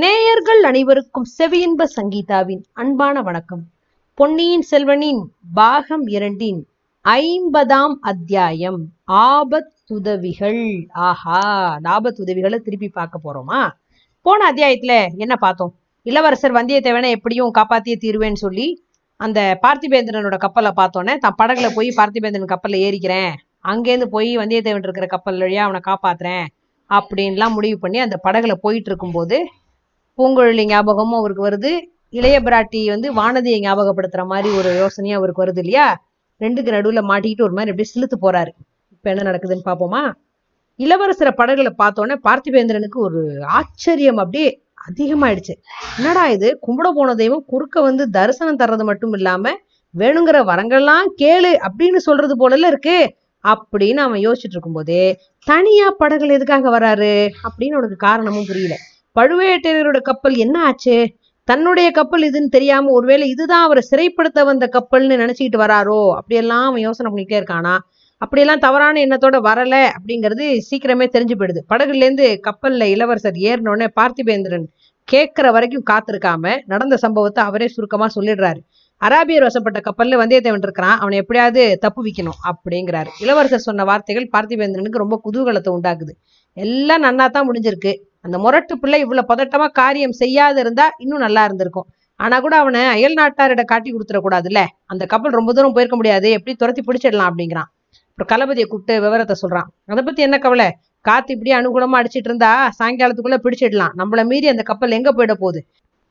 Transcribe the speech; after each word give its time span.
நேயர்கள் 0.00 0.62
அனைவருக்கும் 0.62 1.26
செவியின்ப 1.38 1.82
சங்கீதாவின் 1.96 2.64
அன்பான 2.72 3.22
வணக்கம். 3.22 3.62
பொன்னியின் 4.14 4.64
செல்வனின் 4.70 5.22
பாகம் 5.54 6.06
இரண்டின் 6.06 6.66
ஐம்பதாம் 7.04 7.94
அத்தியாயம். 8.00 8.88
ஆபத்துதவிகள். 9.06 10.86
ஆஹா 10.92 11.40
ஆபத்துதவிகளை 11.84 12.58
திருப்பி 12.58 12.88
பார்க்க 12.88 13.20
போறோமா? 13.24 13.70
போன 14.22 14.52
அத்தியாயத்துல 14.52 15.06
என்ன 15.16 15.36
பார்த்தோம்? 15.36 15.74
இளவரசர் 16.02 16.52
வந்தியத்தேவனை 16.52 17.10
எப்படியும் 17.10 17.54
காப்பாத்திய 17.58 17.96
தீருவேன்னு 18.00 18.42
சொல்லி 18.44 18.84
அந்த 19.16 19.58
பார்த்திபேந்திரனோட 19.62 20.36
கப்பலை 20.36 20.70
பார்த்தோன்னே 20.76 21.16
தான் 21.16 21.38
படகுல 21.42 21.70
போய் 21.74 21.88
பார்த்திபேந்திரன் 21.88 22.54
கப்பல்ல 22.54 22.78
ஏறிக்கிறேன். 22.86 23.32
அங்கேருந்து 23.64 24.04
போய் 24.04 24.36
வந்தியத்தேவன் 24.36 24.86
இருக்கிற 24.88 25.06
கப்பல் 25.06 25.38
வழியா 25.38 25.64
அவனை 25.68 25.80
காப்பாத்துறேன். 25.86 26.46
அப்படின்லாம் 26.90 27.52
முடிவு 27.52 27.78
பண்ணி 27.78 27.98
அந்த 27.98 28.20
படகுல 28.24 28.52
போயிட்டு 28.52 28.90
இருக்கும்போது 28.90 29.48
பூங்குழலி 30.18 30.64
ஞாபகமும் 30.64 31.18
அவருக்கு 31.18 31.48
வருது. 31.48 31.80
இளைய 32.10 32.40
பிராட்டி 32.40 32.86
வந்து 32.88 33.14
வானதியை 33.14 33.58
ஞாபகப்படுத்துற 33.60 34.26
மாதிரி 34.26 34.56
ஒரு 34.56 34.70
யோசனையும் 34.72 35.14
அவருக்கு 35.14 35.44
வருது 35.44 35.58
இல்லையா? 35.58 36.02
ரெண்டுக்கு 36.40 36.70
நடுவுல 36.70 37.00
மாட்டிக்கிட்டு 37.02 37.42
ஒரு 37.42 37.52
மாதிரி 37.52 37.70
அப்படியே 37.70 37.88
சிலுத்து 37.94 38.16
போறாரு. 38.22 38.50
இப்ப 38.90 39.10
என்ன 39.10 39.30
நடக்குதுன்னு 39.30 39.68
பாப்போமா? 39.68 40.12
இளவரசரை 40.78 41.32
படகுல 41.36 41.70
பார்த்தோன்னே 41.78 42.16
பார்த்திபேந்திரனுக்கு 42.24 42.98
ஒரு 42.98 43.20
ஆச்சரியம் 43.44 44.16
அப்படியே 44.16 44.62
அதிகமாயிடுச்சு. 44.88 45.54
என்னடா 45.98 46.28
இது? 46.28 46.58
கும்பிட 46.66 46.90
போன 46.94 47.14
தெய்வம் 47.14 47.44
குறுக்க 47.46 47.80
வந்து 47.80 48.10
தரிசனம் 48.10 48.58
தர்றது 48.58 48.84
மட்டும் 48.84 49.12
இல்லாம 49.12 49.52
வேணுங்கிற 49.94 50.44
வரங்கள்லாம் 50.44 51.06
கேளு 51.22 51.56
அப்படின்னு 51.68 51.96
சொல்றது 51.96 52.34
போலல 52.36 52.66
இருக்கு 52.66 53.16
அப்படின்னு 53.44 53.96
அவன் 53.96 54.20
யோசிச்சுட்டு 54.20 54.56
இருக்கும்போதே 54.56 55.16
தனியா 55.46 55.96
படகுல 55.98 56.32
எதுக்காக 56.32 56.78
வராரு? 56.78 57.28
அப்படின்னு 57.44 57.72
அவனுக்கு 57.72 57.96
காரணமும் 57.96 58.46
புரியல. 58.46 58.74
பழுவேட்டரையரோட 59.18 60.00
கப்பல் 60.00 60.34
என்ன 60.34 60.64
ஆச்சு? 60.64 60.96
தன்னுடைய 61.44 61.90
கப்பல் 61.90 62.24
இதுன்னு 62.30 62.48
தெரியாம 62.48 62.90
ஒருவேளை 62.90 63.28
இதுதான் 63.28 63.64
அவரை 63.64 63.82
சிறைப்படுத்த 63.90 64.44
வந்த 64.44 64.68
கப்பல்னு 64.72 65.16
நினைச்சுக்கிட்டு 65.22 65.58
வராரோ? 65.58 66.10
அப்படியெல்லாம் 66.10 66.66
அவன் 66.66 66.80
யோசனை 66.80 67.08
பண்ணிட்டே 67.12 67.38
இருக்கானா? 67.40 67.74
அப்படியெல்லாம் 68.18 68.58
தவறான 68.58 69.00
எண்ணத்தோட 69.00 69.36
வரல 69.40 69.74
அப்படிங்கிறது 69.96 70.44
சீக்கிரமே 70.70 71.06
தெரிஞ்சு 71.14 71.34
போயிடுது 71.38 71.60
படகுல 71.68 71.94
இருந்து 71.94 72.40
கப்பல்ல 72.48 72.82
இளவரசர் 72.82 73.38
ஏறினோடனே 73.48 73.88
பார்த்திபேந்திரன் 74.00 74.66
கேட்கிற 75.04 75.50
வரைக்கும் 75.50 75.84
காத்திருக்காம 75.90 76.56
நடந்த 76.66 76.96
சம்பவத்தை 76.96 77.44
அவரே 77.44 77.68
சுருக்கமா 77.68 78.06
சொல்லிடுறாரு. 78.14 78.60
அராபியர் 79.00 79.46
வசப்பட்ட 79.46 79.80
கப்பல்ல 79.80 80.16
வந்தியத்தேவன் 80.22 80.64
இருக்கிறான். 80.66 80.98
அவனை 80.98 81.18
எப்படியாவது 81.18 81.78
தப்பு 81.78 82.00
வைக்கணும் 82.04 82.40
அப்படிங்கிறாரு. 82.50 83.10
இளவரசர் 83.20 83.58
சொன்ன 83.58 83.84
வார்த்தைகள் 83.84 84.28
பார்த்திபேந்திரனுக்கு 84.32 85.02
ரொம்ப 85.04 85.20
குதூகலத்தை 85.24 85.72
உண்டாக்குது. 85.76 86.14
எல்லாம் 86.56 87.04
நன்னா 87.06 87.26
தான் 87.36 87.46
முடிஞ்சிருக்கு. 87.48 87.92
அந்த 88.26 88.36
முரட்டு 88.44 88.74
பிள்ளை 88.82 88.98
இவ்வளோ 89.04 89.22
பதட்டமாக 89.30 89.72
காரியம் 89.80 90.14
செய்யாத 90.22 90.56
இருந்தா 90.64 90.86
இன்னும் 91.04 91.24
நல்லா 91.26 91.42
இருந்திருக்கும். 91.48 91.86
ஆனால் 92.20 92.42
கூட 92.44 92.54
அவனை 92.62 92.80
அயல் 92.94 93.16
நாட்டாரிட 93.18 93.62
காட்டி 93.72 93.88
கொடுத்துடக்கூடாதுல்ல 93.94 94.60
அந்த 94.92 95.02
கப்பல் 95.12 95.36
ரொம்ப 95.38 95.50
தூரம் 95.56 95.74
போயிருக்க 95.76 95.96
முடியாது. 96.00 96.28
எப்படி 96.38 96.54
துரத்தி 96.62 96.82
பிடிச்சிடலாம் 96.88 97.30
அப்படிங்கிறான். 97.30 97.68
அப்புறம் 98.10 98.30
களபதியை 98.32 98.66
கூப்பிட்டு 98.70 98.94
விவரத்தை 99.04 99.34
சொல்கிறான் 99.42 99.68
அதை 99.92 100.02
பற்றி 100.06 100.22
என்ன 100.26 100.36
கவலை? 100.44 100.68
காற்று 101.04 101.30
இப்படியே 101.34 101.54
அனுகூலமாக 101.58 102.00
அடிச்சிட்டு 102.00 102.28
இருந்தா 102.30 102.50
சாயங்காலத்துக்குள்ளே 102.78 103.38
பிடிச்சிடலாம். 103.44 103.92
நம்மள 104.00 104.20
மீறி 104.30 104.46
அந்த 104.52 104.62
கப்பல் 104.70 104.96
எங்கே 104.98 105.12
போயிட 105.18 105.34
போகுது? 105.42 105.60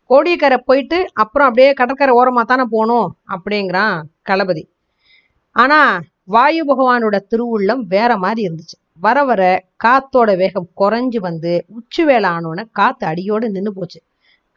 கோடியக்கரை 0.10 0.58
போயிட்டு 0.70 0.98
அப்புறம் 1.22 1.48
அப்படியே 1.50 1.70
கடற்கரை 1.80 2.14
ஓரமாக 2.20 2.46
தானே 2.52 2.66
போகணும்? 2.76 3.10
அப்படிங்கிறான் 3.36 3.96
களபதி 4.30 4.64
ஆனால் 5.56 5.92
வாயு 6.36 6.64
பகவானோட 6.70 7.18
திருவுள்ளம் 7.32 7.84
வேற 7.96 8.12
மாதிரி 8.24 8.42
இருந்துச்சு. 8.48 8.78
வர 9.00 9.24
வர 9.24 9.42
காத்தோட 9.84 10.38
வேகம் 10.38 10.70
குறைஞ்சு 10.78 11.20
வந்து 11.20 11.66
உச்சி 11.68 12.04
வேலை 12.04 12.30
ஆனோடனே 12.30 12.64
காத்து 12.72 13.08
அடியோடு 13.08 13.50
நின்று 13.50 13.74
போச்சு. 13.74 14.00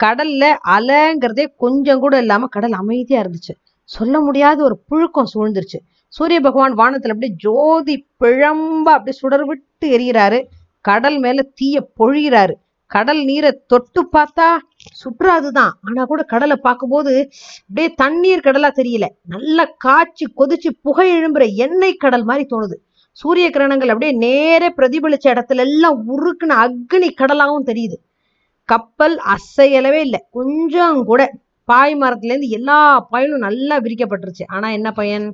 கடல்ல 0.01 0.45
அலைங்கிறதே 0.69 1.45
கொஞ்சம் 1.57 2.01
கூட 2.01 2.19
இல்லாம 2.19 2.47
கடல் 2.47 2.73
அமைதியா 2.73 3.23
இருந்துச்சு. 3.23 3.55
சொல்ல 3.85 4.21
முடியாத 4.21 4.63
ஒரு 4.63 4.77
புழுக்கம் 4.91 5.31
சூழ்ந்துருச்சு. 5.35 5.79
சூரிய 6.09 6.41
பகவான் 6.41 6.75
வானத்துல 6.75 7.15
அப்படியே 7.15 7.33
ஜோதி 7.37 8.07
பிழம்ப 8.25 8.89
அப்படியே 8.97 9.19
சுடர் 9.19 9.45
விட்டு 9.45 9.87
எரியிறாரு. 9.99 10.41
கடல் 10.81 11.19
மேல 11.19 11.43
தீய 11.55 11.89
பொழிகிறாரு 11.99 12.53
கடல் 12.91 13.25
நீரை 13.25 13.51
தொட்டு 13.67 14.01
பார்த்தா 14.13 14.47
சுற்றாதுதான். 15.01 15.73
ஆனா 15.83 16.05
கூட 16.05 16.23
கடலை 16.23 16.57
பார்க்கும்போது 16.57 17.13
அப்படியே 17.61 17.95
தண்ணீர் 17.95 18.45
கடலா 18.45 18.71
தெரியல. 18.77 19.07
நல்லா 19.23 19.65
காய்ச்சி 19.79 20.27
கொதிச்சு 20.37 20.71
புகை 20.83 21.07
எழும்புற 21.17 21.45
எண்ணெய் 21.55 22.03
கடல் 22.05 22.25
மாதிரி 22.25 22.47
தோணுது. 22.51 22.77
சூரிய 23.21 23.47
கிரணங்கள் 23.51 23.93
அப்படியே 23.93 24.13
நேர 24.27 24.63
பிரதிபலிச்ச 24.77 25.27
இடத்துல 25.35 25.65
எல்லாம் 25.67 25.99
உருக்குன 26.15 26.57
அக்னி 26.65 27.09
கடலாவும் 27.21 27.69
தெரியுது. 27.71 27.97
கப்பல் 28.69 29.17
அசையலவே 29.35 30.01
இல்லை. 30.07 30.21
கொஞ்சம் 30.31 30.99
கூட 31.05 31.23
பாய் 31.65 31.95
மரத்துலேருந்து 31.97 32.49
எல்லா 32.59 32.79
பாயலும் 33.13 33.45
நல்லா 33.47 33.77
விரிக்கப்பட்டுருச்சு. 33.81 34.45
ஆனா 34.47 34.69
என்ன 34.71 34.91
பயன்? 34.93 35.27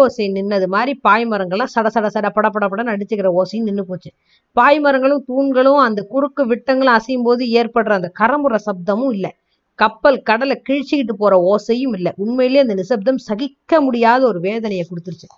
ஓசை 0.00 0.24
நின்னது 0.32 0.66
மாதிரி 0.74 0.92
பாய் 1.06 1.24
மரங்கள்லாம் 1.26 1.70
சட 1.74 1.86
சட 1.94 2.08
சட 2.14 2.28
பட 2.34 2.48
பட 2.48 2.82
அடிச்சுக்கிற 2.92 3.30
ஓசையும் 3.40 3.66
நின்று 3.68 3.84
போச்சு. 3.86 4.10
பாய் 4.56 4.78
மரங்களும் 4.80 5.24
தூண்களும் 5.30 5.80
அந்த 5.86 6.00
குறுக்கு 6.12 6.42
விட்டங்களும் 6.52 6.96
அசையும் 6.98 7.26
போது 7.28 7.44
ஏற்படுற 7.60 7.92
அந்த 7.98 8.10
கரமுற 8.20 8.56
சப்தமும் 8.68 9.12
இல்லை. 9.16 9.32
கப்பல் 9.78 10.20
கடலை 10.28 10.56
கிழிச்சுக்கிட்டு 10.68 11.16
போற 11.22 11.34
ஓசையும் 11.52 11.96
இல்லை. 11.98 12.12
உண்மையிலேயே 12.16 12.62
அந்த 12.66 12.74
நிசப்தம் 12.74 13.20
சகிக்க 13.28 13.80
முடியாத 13.80 14.22
ஒரு 14.26 14.40
வேதனையை 14.40 14.86
கொடுத்துருச்சு. 14.90 15.28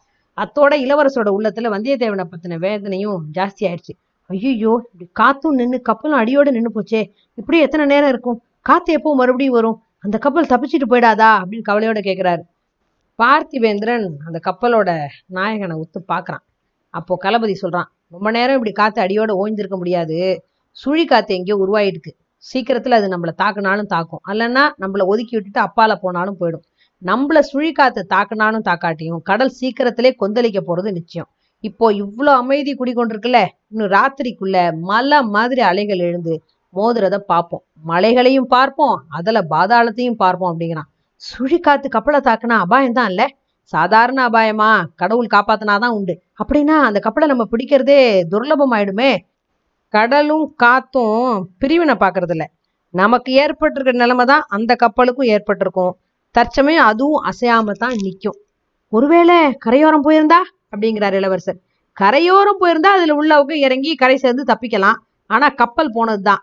அத்தோட 0.43 0.73
இளவரசரோட 0.85 1.31
உள்ளத்துல 1.39 1.71
வந்தியத்தேவனை 1.75 2.25
பத்தின 2.33 2.59
வேதனையும் 2.59 3.19
ஜாஸ்தி 3.35 3.63
ஆயிடுச்சு. 3.63 3.95
ஐயோ 4.31 4.73
இப்படி 4.93 5.07
காத்தும் 5.21 5.59
நின்று 5.61 5.79
கப்பலும் 5.83 6.21
அடியோட 6.21 6.51
நின்று 6.51 6.73
போச்சே. 6.77 7.01
இப்படி 7.35 7.59
எத்தனை 7.61 7.87
நேரம் 7.87 8.09
இருக்கும்? 8.09 8.39
காத்து 8.63 8.93
எப்போ 8.93 9.15
மறுபடியும் 9.15 9.55
வரும்? 9.55 9.79
அந்த 9.99 10.19
கப்பல் 10.19 10.51
தப்பிச்சிட்டு 10.53 10.87
போயிடாதா? 10.91 11.31
அப்படின்னு 11.41 11.69
கவலையோட 11.69 12.01
கேட்கிறாரு 12.09 12.43
பார்த்திவேந்திரன் 13.19 14.07
அந்த 14.27 14.39
கப்பலோட 14.45 14.91
நாயகனை 15.27 15.77
ஒத்து 15.77 16.01
பார்க்கறான். 16.09 16.45
அப்போ 16.95 17.15
களபதி 17.25 17.55
சொல்றான் 17.63 17.89
ரொம்ப 18.09 18.31
நேரம் 18.31 18.55
இப்படி 18.55 18.73
காத்து 18.73 18.99
அடியோட 19.03 19.33
ஓய்ந்திருக்க 19.43 19.77
முடியாது. 19.77 20.19
சுழி 20.77 21.05
காத்து 21.05 21.35
எங்கேயோ 21.35 21.57
உருவாயிருக்கு. 21.65 22.13
சீக்கிரத்துல 22.45 22.97
அது 22.99 23.09
நம்மள 23.09 23.31
தாக்குனாலும் 23.43 23.91
தாக்கும். 23.95 24.21
அல்லைன்னா 24.29 24.65
நம்மள 24.81 25.05
ஒதுக்கி 25.05 25.35
விட்டுட்டு 25.37 25.61
அப்பால 25.67 25.95
போனாலும் 26.01 26.37
போயிடும். 26.41 26.65
நம்மள 27.03 27.39
சுழிக்காத்து 27.51 28.01
தாக்குனாலும் 28.13 28.65
தாக்காட்டியும் 28.69 29.21
கடல் 29.29 29.57
சீக்கிரத்திலே 29.59 30.11
கொந்தளிக்க 30.23 30.61
போறது 30.61 30.91
நிச்சயம். 30.99 31.29
இப்போ 31.65 31.87
இவ்வளோ 32.03 32.33
அமைதி 32.43 32.73
குடிக்கொண்டிருக்குல்ல 32.75 33.41
இன்னும் 33.73 33.93
ராத்திரிக்குள்ள 33.97 34.57
மலை 34.91 35.19
மாதிரி 35.35 35.63
அலைகள் 35.71 36.03
எழுந்து 36.09 36.35
மோதுறத 36.75 37.17
பார்ப்போம். 37.33 37.63
மலைகளையும் 37.91 38.49
பார்ப்போம் 38.57 38.97
அதில் 39.19 39.49
பாதாளத்தையும் 39.55 40.19
பார்ப்போம் 40.25 40.51
அப்படிங்கிறான். 40.53 40.89
சுழிக்காத்து 41.23 41.89
கப்பலை 41.97 42.21
தாக்குனா 42.29 42.57
அபாயம் 42.65 42.99
தான் 42.99 43.11
இல்ல 43.13 43.23
சாதாரண 43.73 44.19
அபாயமா? 44.29 44.69
கடவுள் 45.01 45.35
காப்பாத்தினாதான் 45.35 45.95
உண்டு. 45.99 46.15
அப்படின்னா 46.41 46.77
அந்த 46.89 46.99
கப்பலை 47.07 47.27
நம்ம 47.33 47.45
பிடிக்கிறதே 47.53 47.99
துர்லபம் 48.33 48.75
ஆயிடுமே 48.77 49.11
கடலும் 49.95 50.47
காத்தும் 50.63 51.27
பிரிவினை 51.63 51.97
பார்க்கறதில்ல. 52.03 52.45
நமக்கு 52.95 53.31
ஏற்பட்டிருக்கிற 53.43 53.97
நிலைமை 54.05 54.25
தான் 54.33 54.45
அந்த 54.57 54.73
கப்பலுக்கும் 54.85 55.31
ஏற்பட்டிருக்கும். 55.35 55.93
தற்சமயம் 56.35 56.85
அதுவும் 56.85 57.23
அசையாம 57.31 57.75
தான் 57.79 57.97
நிற்கும் 57.97 58.39
ஒருவேளை 58.93 59.37
கரையோரம் 59.59 60.05
போயிருந்தா? 60.05 60.41
அப்படிங்கிறார் 60.73 61.13
இளவரசர். 61.13 61.59
கரையோரம் 61.97 62.61
போயிருந்தா 62.61 62.91
அதுல 62.97 63.15
உள்ளவங்க 63.21 63.55
இறங்கி 63.67 63.95
கரை 63.95 64.17
சேர்ந்து 64.17 64.43
தப்பிக்கலாம். 64.53 64.99
ஆனா 65.31 65.49
கப்பல் 65.61 65.95
போனதுதான் 65.95 66.43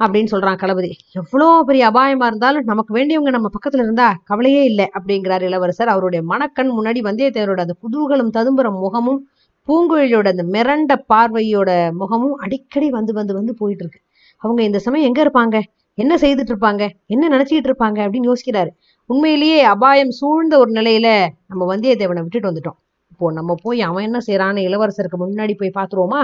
அப்படின்னு 0.00 0.30
சொல்றான் 0.30 0.58
களபதி 0.62 0.90
எவ்வளோ 1.12 1.62
பெரிய 1.62 1.82
அபாயமா 1.90 2.26
இருந்தாலும் 2.26 2.64
நமக்கு 2.64 2.92
வேண்டியவங்க 2.94 3.30
நம்ம 3.30 3.48
பக்கத்துல 3.56 3.84
இருந்தா 3.86 4.08
கவலையே 4.24 4.62
இல்லை 4.64 4.86
அப்படிங்கிறார் 4.96 5.42
இளவரசர். 5.42 5.88
அவருடைய 5.88 6.20
மனக்கண் 6.24 6.72
முன்னாடி 6.78 7.00
வந்தியத்தேவரோட 7.08 7.60
அந்த 7.66 7.76
குதூகலும் 7.84 8.32
ததும்புற 8.36 8.70
முகமும் 8.80 9.20
பூங்குழலியோட 9.68 10.28
அந்த 10.34 10.44
மிரண்ட 10.54 10.92
பார்வையோட 11.12 11.70
முகமும் 11.92 12.34
அடிக்கடி 12.36 12.90
வந்து 12.90 13.12
வந்து 13.12 13.34
வந்து 13.34 13.54
போயிட்டு 13.54 13.84
இருக்கு. 13.84 14.00
அவங்க 14.42 14.62
இந்த 14.62 14.78
சமயம் 14.78 15.06
எங்க 15.06 15.20
இருப்பாங்க? 15.24 15.56
என்ன 15.98 16.14
செய்துட்டு 16.16 16.52
இருப்பாங்க? 16.54 16.84
என்ன 17.06 17.28
நினைச்சிட்டு 17.28 17.68
இருப்பாங்க? 17.70 17.98
அப்படின்னு 18.06 18.30
யோசிக்கிறாரு. 18.32 18.70
உண்மையிலேயே 19.06 19.62
அபாயம் 19.62 20.10
சூழ்ந்த 20.10 20.58
ஒரு 20.58 20.70
நிலையில 20.70 21.26
நம்ம 21.46 21.76
வந்தியத்தேவனை 21.76 22.22
விட்டுட்டு 22.22 22.50
வந்துட்டோம். 22.50 22.78
இப்போ 23.10 23.32
நம்ம 23.32 23.54
போய் 23.62 23.80
அவன் 23.80 24.04
என்ன 24.04 24.18
செய்யறான்னு 24.26 24.62
இளவரசருக்கு 24.68 25.18
முன்னாடி 25.18 25.54
போய் 25.58 25.76
பாத்துருவோமா 25.78 26.22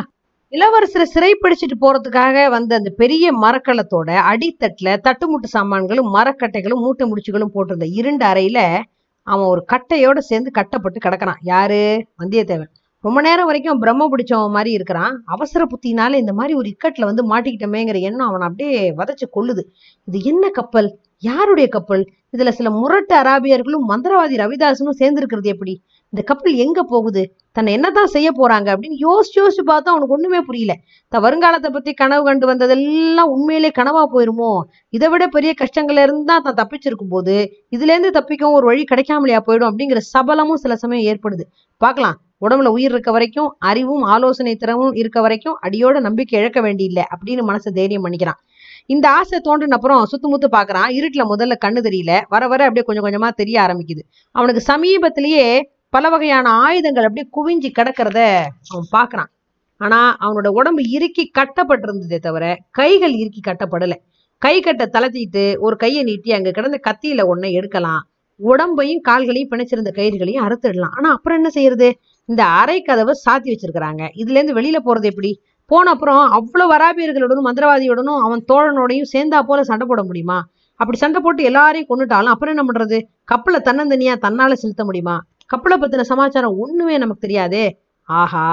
இளவரசரை 0.52 1.04
சிறைப்பிடிச்சிட்டு 1.14 1.76
போறதுக்காக 1.80 2.50
வந்த 2.50 2.74
அந்த 2.74 2.90
பெரிய 2.90 3.26
மரக்கலத்தோட 3.38 4.10
அடித்தட்டுல 4.30 4.96
தட்டுமுட்டு 5.06 5.48
சாமான்களும் 5.48 6.14
மரக்கட்டைகளும் 6.14 6.82
மூட்டை 6.84 7.12
முடிச்சுகளும் 7.12 7.52
போட்டிருந்த 7.54 7.84
இருண்ட 7.84 8.32
அறையில 8.32 8.80
அவன் 9.22 9.46
ஒரு 9.46 9.64
கட்டையோட 9.72 10.18
சேர்ந்து 10.18 10.50
கட்டப்பட்டு 10.50 10.98
கிடக்கிறான். 10.98 11.40
யாரு? 11.42 12.06
வந்தியத்தேவன். 12.22 12.70
ரொம்ப 13.04 13.20
நேரம் 13.20 13.46
வரைக்கும் 13.46 13.78
பிரம்ம 13.78 14.08
பிடிச்சவன் 14.08 14.50
மாதிரி 14.50 14.70
இருக்கிறான். 14.70 15.22
அவசர 15.26 15.66
புத்தினால 15.66 16.14
இந்த 16.14 16.32
மாதிரி 16.32 16.54
ஒரு 16.54 16.68
இக்கட்டில் 16.72 17.08
வந்து 17.10 17.22
மாட்டிக்கிட்டமேங்கிற 17.30 18.00
எண்ணம் 18.00 18.28
அவனை 18.28 18.46
அப்படியே 18.46 18.94
வதச்சு 18.94 19.26
கொள்ளுது. 19.36 19.62
இது 20.04 20.18
என்ன 20.22 20.48
கப்பல்? 20.48 20.98
யாருடைய 21.18 21.68
கப்பல்? 21.68 22.04
இதுல 22.32 22.48
சில 22.48 22.70
முரட்டு 22.70 23.14
அராபியர்களும் 23.16 23.86
மந்திரவாதி 23.88 24.36
ரவிதாசனும் 24.42 24.98
சேர்ந்திருக்கிறது 24.98 25.48
எப்படி? 25.54 25.72
இந்த 26.12 26.22
கப்பல் 26.22 26.54
எங்க 26.54 26.82
போகுது? 26.82 27.22
தன்னை 27.52 27.72
என்னதான் 27.72 28.06
செய்ய 28.06 28.28
போறாங்க 28.30 28.68
அப்படின்னு 28.72 28.98
யோசிச்சு 29.06 29.38
யோசிச்சு 29.40 29.62
பார்த்தா 29.66 29.90
அவனுக்கு 29.92 30.14
ஒண்ணுமே 30.16 30.40
புரியல. 30.40 30.72
த 31.08 31.20
வருங்காலத்தை 31.20 31.70
பத்தி 31.72 31.92
கனவு 31.92 32.22
கண்டு 32.24 32.46
வந்ததெல்லாம் 32.46 33.30
உண்மையிலே 33.34 33.70
கனவா 33.78 34.02
போயிருமோ? 34.14 34.50
இதை 34.88 35.08
விட 35.08 35.26
பெரிய 35.26 35.54
கஷ்டங்கள்ல 35.60 36.02
இருந்தா 36.02 36.38
தான் 36.38 36.54
தப்பிச்சிருக்கும் 36.54 37.12
போது 37.14 37.36
இதுல 37.70 37.94
இருந்து 37.94 38.10
தப்பிக்கவும் 38.20 38.58
ஒரு 38.60 38.66
வழி 38.66 38.84
கிடைக்காமலையா 38.90 39.40
போயிடும் 39.46 39.70
அப்படிங்கிற 39.70 40.00
சபலமும் 40.14 40.62
சில 40.64 40.76
சமயம் 40.76 41.06
ஏற்படுது. 41.12 41.46
பார்க்கலாம். 41.76 42.18
உடம்புல 42.46 42.66
உயிர் 42.66 42.90
இருக்க 42.90 43.10
வரைக்கும் 43.10 43.48
அறிவும் 43.58 44.02
ஆலோசனை 44.02 44.56
திறமும் 44.56 44.92
இருக்க 44.92 45.20
வரைக்கும் 45.20 45.56
அடியோட 45.62 46.00
நம்பிக்கை 46.00 46.38
இழக்க 46.40 46.60
வேண்டியில்லை 46.60 47.04
அப்படின்னு 47.14 47.42
மனசை 47.50 47.70
தைரியம் 47.78 48.04
பண்ணிக்கிறான். 48.04 48.38
இந்த 48.90 49.06
ஆசை 49.10 49.38
தோன்றின 49.40 49.76
அப்புறம் 49.76 50.06
சுத்து 50.12 50.28
முத்து 50.32 50.48
பாக்குறான். 50.52 50.90
இருட்டில் 50.90 51.30
முதல்ல 51.32 51.54
கண்ணு 51.64 51.80
தெரியல. 51.88 52.12
வர 52.28 52.42
வர 52.48 52.60
அப்படியே 52.64 52.84
கொஞ்சம் 52.88 53.06
கொஞ்சமா 53.06 53.28
தெரிய 53.32 53.56
ஆரம்பிக்குது. 53.60 54.02
அவனுக்கு 54.34 54.62
சமீபத்திலேயே 54.72 55.44
பல 55.92 56.08
வகையான 56.08 56.46
ஆயுதங்கள் 56.64 57.06
அப்படியே 57.08 57.26
குவிஞ்சு 57.36 57.68
கிடக்கிறத 57.78 58.18
அவன் 58.72 58.88
பார்க்குறான் 58.96 59.30
ஆனா 59.80 60.00
அவனோட 60.20 60.48
உடம்பு 60.58 60.82
இறுக்கி 60.88 61.24
கட்டப்பட்டிருந்ததே 61.38 62.18
தவிர 62.18 62.44
கைகள் 62.70 63.14
இறுக்கி 63.14 63.40
கட்டப்படல. 63.46 63.94
கை 64.42 64.54
கட்ட 64.60 64.84
தளர்த்திட்டு 64.92 65.44
ஒரு 65.58 65.76
கையை 65.76 66.02
நீட்டி 66.02 66.30
அங்கே 66.32 66.50
கிடந்த 66.50 66.78
கத்தியில 66.88 67.24
ஒன்றை 67.26 67.50
எடுக்கலாம். 67.52 68.02
உடம்பையும் 68.40 69.02
கால்களையும் 69.08 69.50
பிணைச்சிருந்த 69.50 69.90
கயிறுகளையும் 69.96 70.44
அறுத்துடலாம். 70.46 70.94
ஆனா 70.96 71.08
அப்புறம் 71.10 71.38
என்ன 71.38 71.50
செய்யறது? 71.50 71.88
இந்த 72.28 72.42
அறை 72.60 72.76
கதவை 72.82 73.14
சாத்தி 73.24 73.48
வச்சிருக்கிறாங்க. 73.52 74.02
இதுல 74.14 74.38
இருந்து 74.38 74.56
வெளியில 74.58 74.78
போறது 74.84 75.08
எப்படி? 75.12 75.30
போன 75.70 75.90
அப்புறம் 75.90 76.28
அவ்வளவு 76.28 76.72
வராபியர்களுடனும் 76.74 77.48
மந்திரவாதியுடனும் 77.48 78.20
அவன் 78.20 78.44
தோழனோடையும் 78.48 79.10
சேர்ந்தா 79.12 79.42
போல 79.42 79.62
சண்டை 79.62 79.86
போட 79.86 80.02
முடியுமா? 80.02 80.38
அப்படி 80.80 80.98
சண்டை 80.98 81.20
போட்டு 81.20 81.42
எல்லாரையும் 81.42 81.88
கொண்டுட்டாலும் 81.88 82.32
அப்புறம் 82.32 82.54
என்ன 82.56 82.64
பண்றது? 82.68 82.98
கப்பலை 83.24 83.60
தன்னந்தனியா 83.64 84.14
தன்னால 84.20 84.52
செலுத்த 84.52 84.84
முடியுமா? 84.84 85.16
கப்பலை 85.46 85.78
பத்தின 85.78 86.00
சமாச்சாரம் 86.02 86.58
ஒண்ணுமே 86.58 86.98
நமக்கு 86.98 87.20
தெரியாதே. 87.20 87.64
ஆஹா! 88.08 88.46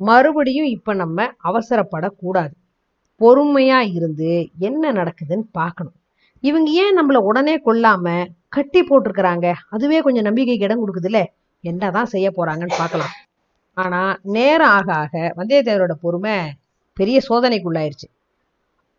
மறுபடியும் 0.00 0.66
இப்ப 0.66 0.94
நம்ம 0.94 1.18
அவசரப்படக்கூடாது. 1.44 2.52
பொறுமையா 3.20 3.80
இருந்து 3.94 4.30
என்ன 4.58 4.92
நடக்குதுன்னு 4.92 5.46
பார்க்கணும். 5.52 5.96
இவங்க 6.42 6.70
ஏன் 6.82 6.98
நம்மள 6.98 7.16
உடனே 7.20 7.62
கொல்லாம 7.66 8.06
கட்டி 8.48 8.82
போட்டிருக்கிறாங்க? 8.82 9.46
அதுவே 9.70 10.00
கொஞ்சம் 10.00 10.24
நம்பிக்கைக்கு 10.24 10.64
இடம் 10.64 10.82
கொடுக்குதுல்ல? 10.82 11.20
என்னதான் 11.64 12.04
செய்ய 12.06 12.30
போறாங்கன்னு 12.36 12.76
பார்க்கலாம். 12.78 13.14
ஆனா 13.74 14.18
நேரம் 14.22 14.68
ஆக 14.68 14.92
ஆக 14.92 15.34
வந்தியத்தேவரோட 15.36 15.94
பொறுமை 16.00 16.36
பெரிய 16.92 17.20
சோதனைக்குள்ளாயிருச்சு. 17.28 18.08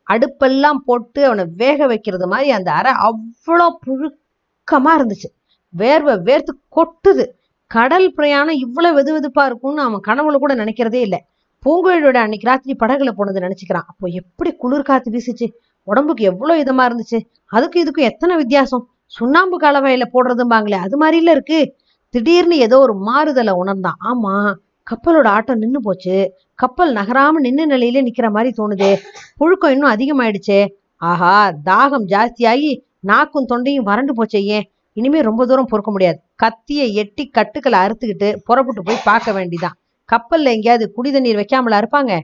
அடுப்பெல்லாம் 0.08 0.80
போட்டு 0.86 1.26
அவனை 1.26 1.46
வேக 1.56 1.88
வைக்கிறது 1.88 2.28
மாதிரி 2.28 2.52
அந்த 2.52 2.72
அறை 2.72 2.92
அவ்வளோ 3.08 3.68
புழுக்கமா 3.86 4.92
இருந்துச்சு. 5.00 5.30
வேர்வை 5.78 6.14
வேர்த்து 6.30 6.54
கொட்டுது. 6.76 7.26
கடல் 7.68 8.14
பிரயாணம் 8.14 8.56
இவ்வளவு 8.56 8.96
வெது 9.00 9.12
வெதுப்பா 9.16 9.46
இருக்கும்னு 9.46 9.82
அவன் 9.82 10.06
கனவுல 10.08 10.38
கூட 10.38 10.56
நினைக்கிறதே 10.56 11.02
இல்லை. 11.08 11.20
பூங்குழலியோட 11.66 12.16
அன்னைக்கு 12.16 12.48
ராத்திரி 12.48 12.76
படகுல 12.80 13.12
போனது 13.12 13.40
நினைச்சுக்கிறான். 13.40 13.88
அப்போ 13.92 14.08
எப்படி 14.08 14.56
குளிர் 14.56 14.82
காத்து 14.82 15.12
வீசுச்சு? 15.12 15.48
உடம்புக்கு 15.84 16.24
எவ்வளவு 16.24 16.64
இதமா 16.64 16.86
இருந்துச்சு? 16.90 17.20
அதுக்கு 17.46 17.84
இதுக்கும் 17.84 18.10
எத்தனை 18.12 18.36
வித்தியாசம்? 18.36 18.90
சுண்ணாம்பு 19.06 19.60
கலவையில 19.60 20.06
போடுறதும்பாங்களே 20.14 20.80
அது 20.86 20.96
மாதிரில 21.06 21.30
இருக்கு. 21.30 21.76
திடீர்னு 22.10 22.58
ஏதோ 22.58 22.80
ஒரு 22.80 22.94
மாறுதலை 22.94 23.54
உணர்ந்தான். 23.54 23.98
ஆமா 24.04 24.54
கப்பலோட 24.88 25.28
ஆட்டம் 25.28 25.58
நின்னு 25.58 25.82
போச்சு. 25.82 26.34
கப்பல் 26.56 26.94
நகராம 26.94 27.32
நின்று 27.32 27.66
நிலையில 27.68 28.00
நிக்கிற 28.08 28.32
மாதிரி 28.32 28.54
தோணுதே. 28.58 28.98
புழுக்கம் 29.40 29.70
இன்னும் 29.70 29.92
அதிகமாயிடுச்சே. 29.92 30.68
ஆஹா 30.96 31.52
தாகம் 31.66 32.06
ஜாஸ்தியாகி 32.08 32.82
நாக்கும் 33.00 33.48
தொண்டையும் 33.50 33.84
வறண்டு 33.84 34.14
போச்சே 34.14 34.42
ஏன்? 34.44 34.72
இனிமே 34.94 35.22
ரொம்ப 35.22 35.46
தூரம் 35.46 35.66
பொறுக்க 35.66 35.92
முடியாது. 35.92 36.20
கத்தியை 36.36 36.94
எட்டி 36.94 37.28
கட்டுக்களை 37.28 37.80
அறுத்துக்கிட்டு 37.80 38.36
புறப்பட்டு 38.46 38.84
போய் 38.84 39.06
பார்க்க 39.06 39.32
வேண்டிதான். 39.32 39.76
கப்பல்ல 40.10 40.52
எங்கேயாவது 40.52 40.92
குடி 40.92 41.12
தண்ணீர் 41.12 41.36
வைக்காமல 41.36 41.80
இருப்பாங்க? 41.82 42.20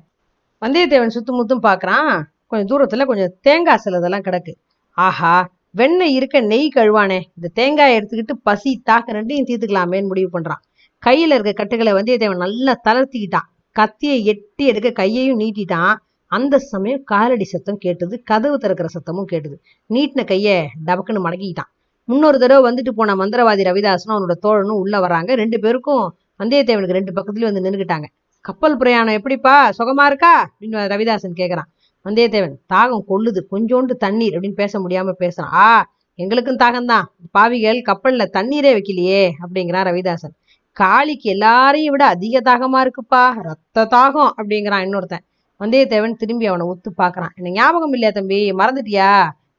வந்தியத்தேவன் 0.61 1.15
சுத்து 1.15 1.31
முத்தும் 1.31 1.63
பாக்குறான் 1.63 2.21
கொஞ்சம் 2.47 2.69
தூரத்துல 2.71 3.05
கொஞ்சம் 3.05 3.33
தேங்காய் 3.41 3.81
சிலதெல்லாம் 3.85 4.25
கிடக்கு. 4.27 4.53
ஆஹா 4.91 5.49
வெண்ணெய் 5.75 6.13
இருக்க 6.13 6.39
நெய் 6.39 6.71
கழுவானே. 6.75 7.21
இந்த 7.35 7.49
தேங்காயை 7.53 7.99
எடுத்துக்கிட்டு 7.99 8.33
பசி 8.43 8.81
தாக்க 8.83 9.13
ரெண்டையும் 9.13 9.47
தீர்த்துக்கலாமேன்னு 9.47 10.07
முடிவு 10.07 10.39
பண்றான். 10.39 10.61
கையில 11.05 11.33
இருக்க 11.33 11.51
கட்டுகளை 11.51 11.93
வந்தியத்தேவன் 11.93 12.35
நல்லா 12.35 12.81
தளர்த்திக்கிட்டான். 12.87 13.47
கத்தியை 13.71 14.25
எட்டி 14.25 14.65
எடுக்க 14.65 14.91
கையையும் 14.91 15.39
நீட்டிட்டான். 15.39 15.95
அந்த 16.25 16.57
சமயம் 16.57 17.03
காலடி 17.03 17.43
சத்தம் 17.43 17.77
கேட்டது 17.77 18.21
கதவு 18.23 18.57
திறக்கிற 18.57 18.89
சத்தமும் 18.89 19.23
கேட்டது. 19.23 19.61
நீட்டின 19.89 20.25
கையை 20.25 20.67
டபக்குன்னு 20.85 21.23
மடக்கிக்கிட்டான். 21.23 21.71
முன்னொரு 22.03 22.39
தடவை 22.39 22.73
வந்துட்டு 22.73 22.89
போன 22.89 23.15
மந்திரவாதி 23.15 23.63
ரவிதாசனும் 23.69 24.15
அவனோட 24.15 24.35
தோழனும் 24.41 24.79
உள்ள 24.83 24.99
வராங்க. 24.99 25.35
ரெண்டு 25.35 25.59
பேருக்கும் 25.59 26.15
வந்தியத்தேவனுக்கு 26.43 26.97
ரெண்டு 26.97 27.11
பக்கத்துலயும் 27.11 27.51
வந்து 27.51 27.61
நின்றுக்கிட்டாங்க 27.61 28.05
கப்பல் 28.41 28.77
பிரயாணம் 28.77 29.13
எப்படிப்பா? 29.13 29.69
சுகமா 29.77 30.05
இருக்கா? 30.05 30.51
அப்படின்னு 30.59 30.81
ரவிதாசன் 30.93 31.37
கேக்குறான். 31.37 31.69
வந்தியத்தேவன் 32.05 32.55
தாகம் 32.73 33.05
கொள்ளுது 33.09 33.41
கொஞ்சோண்டு 33.51 33.93
தண்ணீர் 34.03 34.33
அப்படின்னு 34.33 34.53
பேச 34.53 34.79
முடியாம 34.79 35.13
பேசுறான். 35.19 35.51
ஆ 35.53 35.93
எங்களுக்கும் 36.15 36.57
தாகம்தான். 36.57 37.05
பாவிகள் 37.31 37.81
கப்பல்ல 37.81 38.25
தண்ணீரே 38.37 38.71
வைக்கலையே 38.77 39.23
அப்படிங்கிறான் 39.43 39.87
ரவிதாசன். 39.89 40.35
காளிக்கு 40.77 41.29
எல்லாரையும் 41.35 41.91
விட 41.91 42.05
அதிக 42.05 42.41
தாகமா 42.41 42.79
இருக்குப்பா 42.79 43.23
ரத்த 43.41 43.85
தாகம் 43.85 44.31
அப்படிங்கிறான் 44.37 44.85
இன்னொருத்தன். 44.85 45.23
வந்தியத்தேவன் 45.59 46.15
திரும்பி 46.15 46.45
அவனை 46.45 46.65
ஒத்து 46.67 46.89
பாக்குறான் 46.97 47.33
எனக்கு 47.35 47.59
ஞாபகம் 47.59 47.93
இல்லையா 47.93 48.13
தம்பி 48.13 48.51
மறந்துட்டியா? 48.51 49.11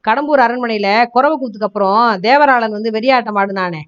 கடம்பூர் 0.08 0.42
அரண்மனையில 0.46 1.04
குறவை 1.06 1.36
கூத்துக்கு 1.38 1.64
அப்புறம் 1.64 2.08
தேவராளன் 2.22 2.70
வந்து 2.70 2.90
வெறியாட்டம் 2.90 3.38
ஆடுனானே. 3.42 3.80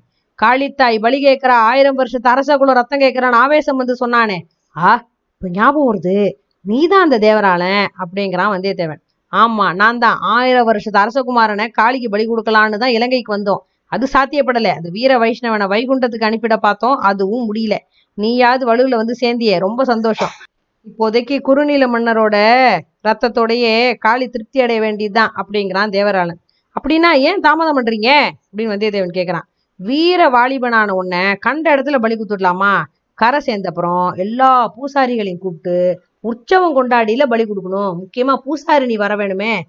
காளித்தாய் 0.43 0.99
பலி 1.01 1.19
கேட்கிறா 1.25 1.57
ஆயிரம் 1.71 1.95
வருஷத்து 1.95 2.31
அரசகுல 2.31 2.75
ரத்தம் 2.79 3.01
கேட்கிறான்னு 3.01 3.41
ஆவேசம் 3.45 3.77
வந்து 3.77 3.97
சொன்னானே. 4.07 4.39
ஆ 4.77 5.09
இப்ப 5.35 5.49
ஞாபகம் 5.51 5.89
வருது. 5.93 6.31
நீதான் 6.69 7.11
அந்த 7.11 7.19
தேவராளன் 7.19 7.87
அப்படிங்கிறான் 7.99 8.53
வந்தியத்தேவன். 8.55 9.01
ஆமா 9.33 9.75
நான் 9.75 9.99
தான் 9.99 10.17
ஆயிரம் 10.21 10.65
வருஷத்து 10.65 10.99
அரசகுமாரனை 11.01 11.67
காளிக்கு 11.71 12.09
பலி 12.11 12.27
கொடுக்கலான்னு 12.27 12.77
தான் 12.77 12.91
இலங்கைக்கு 12.91 13.37
வந்தோம். 13.37 13.63
அது 13.87 14.07
சாத்தியப்படல. 14.13 14.67
அது 14.67 14.91
வீர 14.91 15.19
வைஷ்ணவனை 15.19 15.67
வைகுண்டத்துக்கு 15.75 16.25
அனுப்பிட 16.25 16.57
பார்த்தோம். 16.57 16.97
அதுவும் 16.97 17.55
முடியல. 17.55 17.77
நீயாவது 18.15 18.65
வலுவில் 18.67 18.97
வந்து 18.97 19.17
சேர்ந்தியே. 19.21 19.59
ரொம்ப 19.59 19.85
சந்தோஷம். 19.85 20.29
இப்போதைக்கு 20.89 21.41
குறுநில 21.41 21.87
மன்னரோட 21.87 22.37
ரத்தத்தோடையே 23.05 23.95
காளி 23.99 24.29
திருப்தி 24.29 24.61
அடைய 24.61 24.81
வேண்டியதுதான் 24.81 25.33
அப்படிங்கிறான் 25.37 25.93
தேவராளன். 25.97 26.41
அப்படின்னா 26.77 27.13
ஏன் 27.13 27.41
தாமதம் 27.41 27.79
பண்றீங்க? 27.79 28.11
அப்படின்னு 28.53 28.73
வந்தியத்தேவன் 28.75 29.17
கேக்குறான். 29.19 29.47
வீர 29.77 30.31
வாலிபனான 30.31 30.91
உன்னை 30.91 31.35
கண்ட 31.35 31.77
இடத்துல 31.77 31.99
பலி 31.99 32.17
குத்துடலாமா? 32.17 32.75
கரை 33.15 33.41
சேர்ந்த 33.41 33.69
அப்புறம் 33.69 34.13
எல்லா 34.13 34.51
பூசாரிகளையும் 34.77 35.39
கூப்பிட்டு 35.39 36.03
உற்சவம் 36.21 36.77
கொண்டாடியில 36.77 37.27
பலி 37.27 37.45
கொடுக்கணும். 37.45 37.95
முக்கியமா 37.99 38.39
பூசாரிணி 38.45 38.95
வர 38.95 39.17
வேணுமே. 39.17 39.61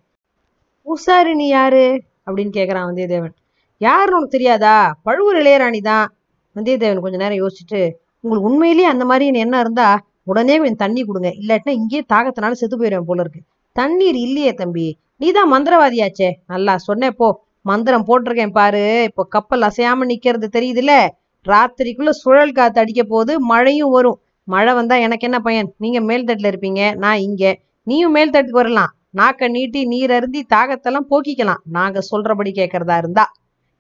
பூசாரிணி 0.86 1.48
யாரு? 1.48 2.04
அப்படின்னு 2.26 2.56
கேக்குறான் 2.58 2.88
வந்தியத்தேவன். 2.90 3.34
யாருன்னு 3.78 4.16
உனக்கு 4.16 4.28
தெரியாதா? 4.28 5.00
பழுவூர் 5.04 5.36
இளையராணி 5.36 5.82
தான் 5.82 6.16
வந்தியத்தேவன் 6.56 7.00
கொஞ்ச 7.00 7.18
நேரம் 7.18 7.38
யோசிச்சுட்டு 7.38 7.92
உங்களுக்கு 8.22 8.50
உண்மையிலேயே 8.50 8.88
அந்த 8.88 9.06
மாதிரி 9.06 9.40
என்ன 9.40 9.60
இருந்தா 9.60 10.00
உடனே 10.24 10.58
கொஞ்சம் 10.58 10.76
தண்ணி 10.76 11.04
கொடுங்க. 11.04 11.30
இல்லாட்டினா 11.42 11.70
இங்கேயே 11.70 12.04
தாகத்தினால 12.14 12.52
செத்து 12.52 12.78
போயிடுவேன் 12.78 13.02
போல 13.02 13.22
இருக்கு. 13.22 13.42
தண்ணீர் 13.72 14.16
இல்லையே 14.16 14.54
தம்பி. 14.54 14.98
நீதான் 15.18 15.54
மந்திரவாதியாச்சே. 15.54 16.32
நல்லா 16.48 16.76
சொன்னே 16.88 17.10
போ. 17.10 17.48
மந்திரம் 17.62 18.06
போட்டிருக்கேன் 18.08 18.52
பாரு. 18.52 19.04
இப்போ 19.04 19.24
கப்பல் 19.24 19.62
அசையாம 19.62 20.06
நிக்கிறது 20.06 20.48
தெரியுதுல்ல? 20.58 21.08
ராத்திரிக்குள்ள 21.48 22.10
சுழல் 22.10 22.52
காத்து 22.52 22.80
அடிக்க 22.80 23.04
போது 23.04 23.40
மழையும் 23.40 23.92
வரும். 23.92 24.20
மழை 24.50 24.74
வந்தா 24.74 24.96
எனக்கு 24.96 25.28
என்ன 25.28 25.40
பையன்? 25.40 25.74
நீங்க 25.78 26.00
மேல்தட்டில் 26.00 26.50
இருப்பீங்க 26.52 26.96
நான் 26.96 27.18
இங்க. 27.18 27.60
நீயும் 27.84 28.16
மேல்தட்டுக்கு 28.16 28.58
வரலாம். 28.62 28.92
நாக்க 29.18 29.50
நீட்டி 29.50 29.86
நீர் 29.86 30.12
அருந்தி 30.12 30.46
தாகத்தெல்லாம் 30.54 31.06
போக்கிக்கலாம். 31.10 31.62
நாங்க 31.72 32.00
சொல்றபடி 32.12 32.52
கேட்கறதா 32.52 32.98
இருந்தா. 32.98 33.26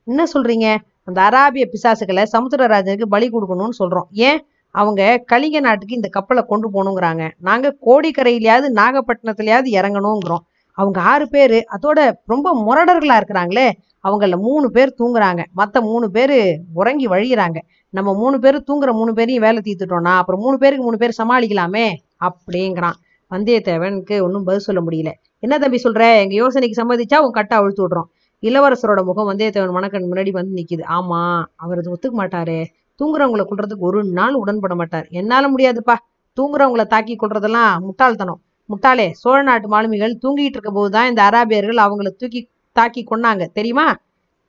என்ன 0.03 0.23
சொல்றீங்க? 0.33 0.77
அந்த 1.03 1.21
அராபிய 1.21 1.65
பிசாசுகளை 1.73 2.23
சமுத்திரராஜனுக்கு 2.31 3.05
பலி 3.05 3.29
கொடுக்கணும்னு 3.29 3.79
சொல்றோம். 3.79 4.09
ஏன்? 4.11 4.39
அவங்க 4.75 5.23
கலிங்க 5.25 5.59
நாட்டுக்கு 5.59 5.95
இந்த 5.95 6.07
கப்பலை 6.07 6.43
கொண்டு 6.47 6.67
போகணுங்கிறாங்க. 6.69 7.23
நாங்க 7.39 7.75
கோடிக்கரையிலயாவது 7.85 8.67
நாகப்பட்டினத்துலயாவது 8.75 9.69
இறங்கணுங்கிறோம். 9.79 10.43
அவங்க 10.79 10.99
ஆறு 11.11 11.25
பேர் 11.29 11.55
அதோட 11.75 11.99
ரொம்ப 12.25 12.47
முரடர்களாக 12.67 13.19
இருக்கிறாங்களே 13.21 13.67
அவங்கள 14.07 14.35
மூணு 14.39 14.67
பேர் 14.71 14.95
தூங்குறாங்க. 14.99 15.41
மற்ற 15.51 15.81
மூணு 15.81 16.07
பேர் 16.11 16.37
உறங்கி 16.73 17.07
வழிகிறாங்க 17.07 17.59
நம்ம 17.89 18.09
மூணு 18.13 18.39
பேர் 18.39 18.57
தூங்குற 18.67 18.91
மூணு 18.99 19.13
பேரையும் 19.13 19.43
வேலை 19.43 19.61
தீர்த்துட்டோம்னா 19.65 20.15
அப்புறம் 20.21 20.41
மூணு 20.41 20.57
பேருக்கு 20.57 20.83
மூணு 20.83 20.97
பேர் 20.97 21.19
சமாளிக்கலாமே? 21.21 21.85
அப்படிங்கிறான். 22.25 22.97
வந்தியத்தேவனுக்கு 23.31 24.15
ஒன்றும் 24.21 24.43
பதில் 24.43 24.65
சொல்ல 24.67 24.81
முடியல. 24.81 25.11
என்ன 25.39 25.57
தம்பி 25.57 25.79
சொல்ற? 25.83 26.01
எங்க 26.19 26.35
யோசனைக்கு 26.41 26.77
சம்மதிச்சா 26.81 27.17
உன் 27.17 27.31
கட்டை 27.31 27.57
அழுத்து 27.57 27.81
விடுறோம். 27.85 28.09
இளவரசரோட 28.41 29.03
முகம் 29.03 29.29
வந்தியத்தேவன் 29.29 29.75
மணக்கண் 29.77 30.07
முன்னாடி 30.11 30.31
வந்து 30.31 30.53
நிற்கிது 30.55 30.83
ஆமா 30.89 31.21
அவர் 31.55 31.77
அது 31.77 31.93
ஒத்துக்க 31.93 32.15
மாட்டாரே. 32.17 32.59
தூங்குறவங்களை 32.99 33.43
கொள்றதுக்கு 33.43 33.85
ஒரு 33.89 34.03
நாள் 34.03 34.33
உடன்பட 34.33 34.75
மாட்டார். 34.75 35.07
என்னால 35.09 35.51
முடியாதுப்பா. 35.51 35.95
தூங்குறவங்கள 36.35 36.83
தாக்கி 36.85 37.15
கொள்றதெல்லாம் 37.15 37.79
முட்டாள்தனம். 37.79 38.41
முட்டாளே 38.69 39.11
சோழ 39.11 39.41
நாட்டு 39.41 39.67
மாலுமிகள் 39.67 40.19
தூங்கிட்டு 40.23 40.57
இருக்க 40.57 40.71
போதுதான் 40.71 41.07
இந்த 41.07 41.21
அராபியர்கள் 41.29 41.79
அவங்கள 41.85 42.09
தூக்கி 42.17 42.49
தாக்கி 42.71 43.03
கொன்னாங்க. 43.11 43.45
தெரியுமா? 43.53 43.95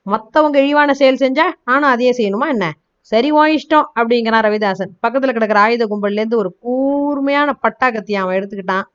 மத்தவங்க 0.05 0.57
இழிவான 0.59 0.93
செயல் 0.93 1.21
செஞ்சா 1.23 1.45
நானும் 1.65 1.89
அதையே 1.89 2.11
செய்யணுமா 2.11 2.47
என்ன? 2.47 2.71
சரி 2.99 3.31
உன் 3.31 3.53
இஷ்டம் 3.57 3.87
அப்படிங்கிறான் 3.99 4.45
ரவிதாசன். 4.47 4.91
பக்கத்துல 5.07 5.31
கிடக்கிற 5.31 5.59
ஆயுத 5.59 5.85
கும்பல்ல 5.85 6.21
இருந்து 6.21 6.37
ஒரு 6.37 6.57
கூர்மையான 6.59 7.53
பட்டா 7.53 7.89
கத்தி 7.89 8.15
அவன் 8.15 8.37
எடுத்துக்கிட்டான். 8.39 8.85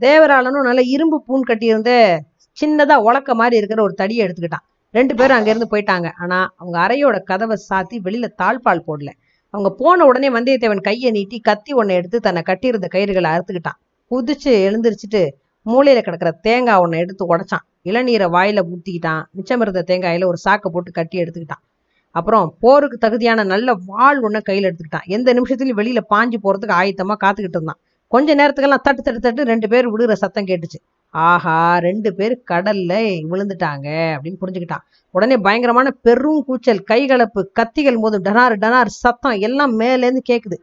தேவராளனும் 0.00 0.68
நல்ல 0.68 0.82
இரும்பு 0.94 1.24
பூன் 1.26 1.40
கட்டியிருந்த 1.40 2.20
சின்னதா 2.56 2.96
உலக்க 3.08 3.34
மாதிரி 3.34 3.56
இருக்கிற 3.56 3.82
ஒரு 3.82 3.94
தடியை 3.94 4.22
எடுத்துக்கிட்டான். 4.26 4.64
ரெண்டு 4.90 5.14
பேரும் 5.14 5.36
அங்கிருந்து 5.36 5.68
போயிட்டாங்க. 5.72 6.08
ஆனா 6.18 6.54
அவங்க 6.56 6.76
அறையோட 6.86 7.22
கதவை 7.22 7.56
சாத்தி 7.68 7.98
வெளியில 8.04 8.28
தாழ்பால் 8.42 8.86
போடல. 8.86 9.10
அவங்க 9.54 9.70
போன 9.70 10.04
உடனே 10.04 10.28
வந்தியத்தேவன் 10.30 10.80
கையை 10.80 11.10
நீட்டி 11.10 11.40
கத்தி 11.40 11.72
ஒன்னை 11.72 11.94
எடுத்து 11.94 12.20
தன்னை 12.20 12.42
கட்டியிருந்த 12.42 12.88
கயிறுகளை 12.94 13.30
அறுத்துக்கிட்டான். 13.34 13.78
குதிச்சு 14.10 14.52
எழுந்திரிச்சிட்டு 14.66 15.28
மூலையில 15.66 16.00
கிடக்கிற 16.00 16.30
தேங்காய் 16.30 16.78
ஒன்றை 16.78 17.00
எடுத்து 17.00 17.36
உடைச்சான். 17.36 17.64
இளநீரை 17.84 18.26
வாயில 18.36 18.60
ஊற்றிக்கிட்டான் 18.70 19.22
மிச்சம் 19.30 19.60
இருந்த 19.60 19.84
தேங்காயில 19.86 20.24
ஒரு 20.24 20.36
சாக்கை 20.36 20.72
போட்டு 20.72 20.90
கட்டி 20.90 21.22
எடுத்துக்கிட்டான். 21.22 21.62
அப்புறம் 22.10 22.54
போருக்கு 22.60 22.96
தகுதியான 22.98 23.44
நல்ல 23.44 23.74
வாள் 23.86 24.20
ஒன்றை 24.20 24.40
கையில் 24.42 24.66
எடுத்துக்கிட்டான். 24.70 25.06
எந்த 25.06 25.34
நிமிஷத்துலையும் 25.34 25.80
வெளியில 25.80 26.00
பாஞ்சு 26.14 26.38
போறதுக்கு 26.44 26.74
ஆயத்தமா 26.80 27.14
காத்துக்கிட்டு 27.24 27.58
இருந்தான். 27.58 27.80
கொஞ்ச 28.08 28.34
நேரத்துக்கெல்லாம் 28.34 28.84
தட்டு 28.86 29.02
தட்டு 29.02 29.20
தட்டு 29.20 29.42
ரெண்டு 29.44 29.68
பேர் 29.68 29.88
விடுகிற 29.88 30.14
சத்தம் 30.14 30.44
கேட்டுச்சு. 30.44 30.78
ஆஹா 31.10 31.78
ரெண்டு 31.78 32.14
பேர் 32.14 32.42
கடல்ல 32.50 32.94
விழுந்துட்டாங்க 33.30 33.88
அப்படின்னு 34.14 34.40
புரிஞ்சுக்கிட்டான். 34.42 34.84
உடனே 35.10 35.36
பயங்கரமான 35.36 35.90
பெரும் 35.90 36.44
கூச்சல் 36.44 36.82
கைகலப்பு 36.90 37.42
கத்திகள் 37.60 38.00
போது 38.00 38.18
டனார் 38.18 38.56
டனார் 38.64 38.86
சத்தம் 38.86 39.38
எல்லாம் 39.40 39.80
மேலேருந்து 39.80 40.22
கேக்குது. 40.30 40.58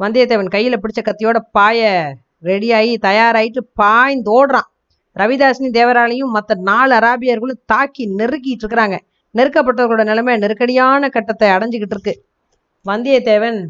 வந்தியத்தேவன் 0.00 0.54
கையில 0.54 0.76
பிடிச்ச 0.82 1.02
கத்தியோட 1.04 1.38
பாய 1.50 1.90
ரெடியாகி 2.42 2.96
தயாராயிட்டு 3.06 3.58
பாய்ந்து 3.74 4.46
ஓடுறான் 4.46 4.68
ரவிதாசினி 5.16 5.70
தேவராலையும் 5.72 6.32
மற்ற 6.32 6.54
நாலு 6.54 6.94
அராபியர்களும் 6.94 7.62
தாக்கி 7.66 8.14
நெருக்கிட்டு 8.14 8.64
இருக்கிறாங்க. 8.64 8.98
நெருக்கப்பட்டவர்களோட 9.34 10.04
நிலைமை 10.04 10.36
நெருக்கடியான 10.36 11.08
கட்டத்தை 11.08 11.48
அடைஞ்சிக்கிட்டு 11.48 11.94
இருக்கு. 11.96 12.24
வந்தியத்தேவன் 12.88 13.64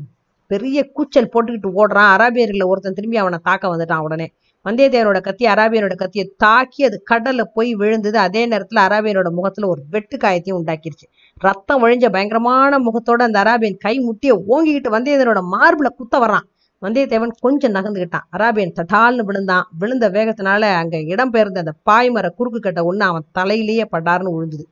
பெரிய 0.46 0.90
கூச்சல் 0.92 1.30
போட்டுக்கிட்டு 1.32 1.70
ஓடுறான். 1.76 2.10
அராபியர்களில் 2.16 2.66
ஒருத்தன் 2.66 2.92
திரும்பி 2.92 3.16
அவனை 3.16 3.38
தாக்க 3.42 3.76
வந்துட்டான் 3.76 3.98
உடனே. 3.98 4.32
வந்தியத்தேவனோட 4.64 5.20
கத்தி 5.20 5.46
அராபியனோட 5.46 5.94
கத்தியை 5.94 6.32
தாக்கி 6.36 6.84
அது 6.84 7.02
கடல்ல 7.10 7.42
போய் 7.54 7.74
விழுந்தது. 7.74 8.18
அதே 8.18 8.48
நேரத்துல 8.48 8.76
அராபியனோட 8.76 9.30
முகத்துல 9.30 9.68
ஒரு 9.68 9.82
வெட்டு 9.90 10.16
காயத்தையும் 10.16 10.64
உண்டாக்கிருச்சு. 10.64 11.06
ரத்தம் 11.38 11.86
ஒழிஞ்ச 11.86 12.08
பயங்கரமான 12.08 12.78
முகத்தோட 12.78 13.22
அந்த 13.22 13.42
அராபியன் 13.42 13.78
கை 13.78 14.00
முட்டிய 14.00 14.34
ஓங்கிக்கிட்டு 14.48 14.92
வந்தியத்தேவனோட 14.92 15.42
மார்புல 15.52 15.86
குத்த 15.86 16.18
வர்றான். 16.18 16.46
வந்தியத்தேவன் 16.82 17.32
கொஞ்சம் 17.44 17.74
நகர்ந்துகிட்டான். 17.76 18.24
அராபியன் 18.36 18.74
தட்டால்னு 18.78 19.22
விழுந்தான். 19.28 19.64
விழுந்த 19.80 20.06
வேகத்தினால 20.16 20.62
அங்க 20.80 20.96
இடம்பெயர்ந்த 21.12 21.62
அந்த 21.64 21.72
பாய்மர 21.88 22.26
குறுக்கு 22.38 22.60
கட்ட 22.66 22.80
ஒண்ணு 22.90 23.04
அவன் 23.10 23.26
தலையிலேயே 23.38 23.84
படார்னு 23.94 24.32
விழுந்தது 24.36 24.64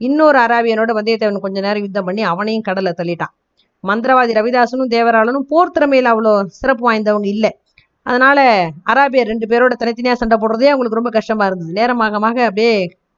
இன்னொரு 0.00 0.38
அராபியனோட 0.46 0.90
வந்தியத்தேவன் 0.98 1.44
கொஞ்ச 1.44 1.58
நேரம் 1.66 1.84
யுத்தம் 1.86 2.06
பண்ணி 2.08 2.22
அவனையும் 2.32 2.66
கடலை 2.68 2.92
தள்ளிட்டான். 3.00 3.32
மந்திரவாதி 3.84 4.32
ரவிதாசனும் 4.38 4.92
தேவராளனும் 4.94 5.46
போர் 5.50 5.74
திறமையில 5.76 6.12
அவ்வளோ 6.12 6.32
சிறப்பு 6.60 6.84
வாய்ந்தவங்க 6.88 7.28
இல்லை. 7.34 7.50
அதனால 8.06 8.38
அராபியர் 8.92 9.30
ரெண்டு 9.32 9.46
பேரோட 9.50 9.74
தனித்தனியா 9.82 10.14
சண்டை 10.20 10.36
போடுறதே 10.42 10.70
அவங்களுக்கு 10.72 11.00
ரொம்ப 11.00 11.10
கஷ்டமா 11.18 11.46
இருந்தது. 11.50 11.72
நேரமாகமாக 11.80 12.38
அப்படியே 12.48 12.72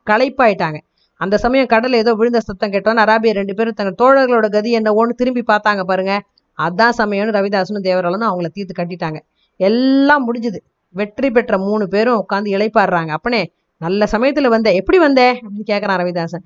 களைப்பாயிட்டாங்க. 0.07 0.79
அந்த 1.21 1.37
சமயம் 1.45 1.71
கடல்ல 1.73 2.01
ஏதோ 2.05 2.13
விழுந்த 2.21 2.41
சத்தம் 2.49 2.73
கேட்டோன்னு 2.75 3.03
அராபியர் 3.07 3.39
ரெண்டு 3.41 3.55
பேரும் 3.59 3.79
தங்கள் 3.79 3.99
தோழர்களோட 4.03 4.47
கதி 4.57 4.71
என்ன 4.79 4.95
ஒன்று 5.01 5.15
திரும்பி 5.21 5.43
பார்த்தாங்க 5.53 5.83
பாருங்க. 5.91 6.15
அதான் 6.65 6.97
சமயம்னு 6.99 7.37
ரவிதாசனும் 7.39 7.87
தேவராளனும் 7.89 8.31
அவங்கள 8.31 8.47
தீர்த்து 8.47 8.75
கட்டிட்டாங்க. 8.81 9.19
எல்லாம் 9.57 10.25
முடிஞ்சுது. 10.27 10.59
வெற்றி 10.95 11.31
பெற்ற 11.31 11.59
மூணு 11.59 11.89
பேரும் 11.89 12.21
உட்காந்து 12.23 12.49
இளைப்பாடுறாங்க. 12.57 13.09
அப்பனே 13.09 13.43
நல்ல 13.77 14.07
சமயத்துல 14.13 14.49
வந்த 14.49 14.73
எப்படி 14.73 14.99
வந்த? 14.99 15.21
அப்படின்னு 15.33 15.71
கேட்கறான் 15.71 16.01
ரவிதாசன் 16.03 16.45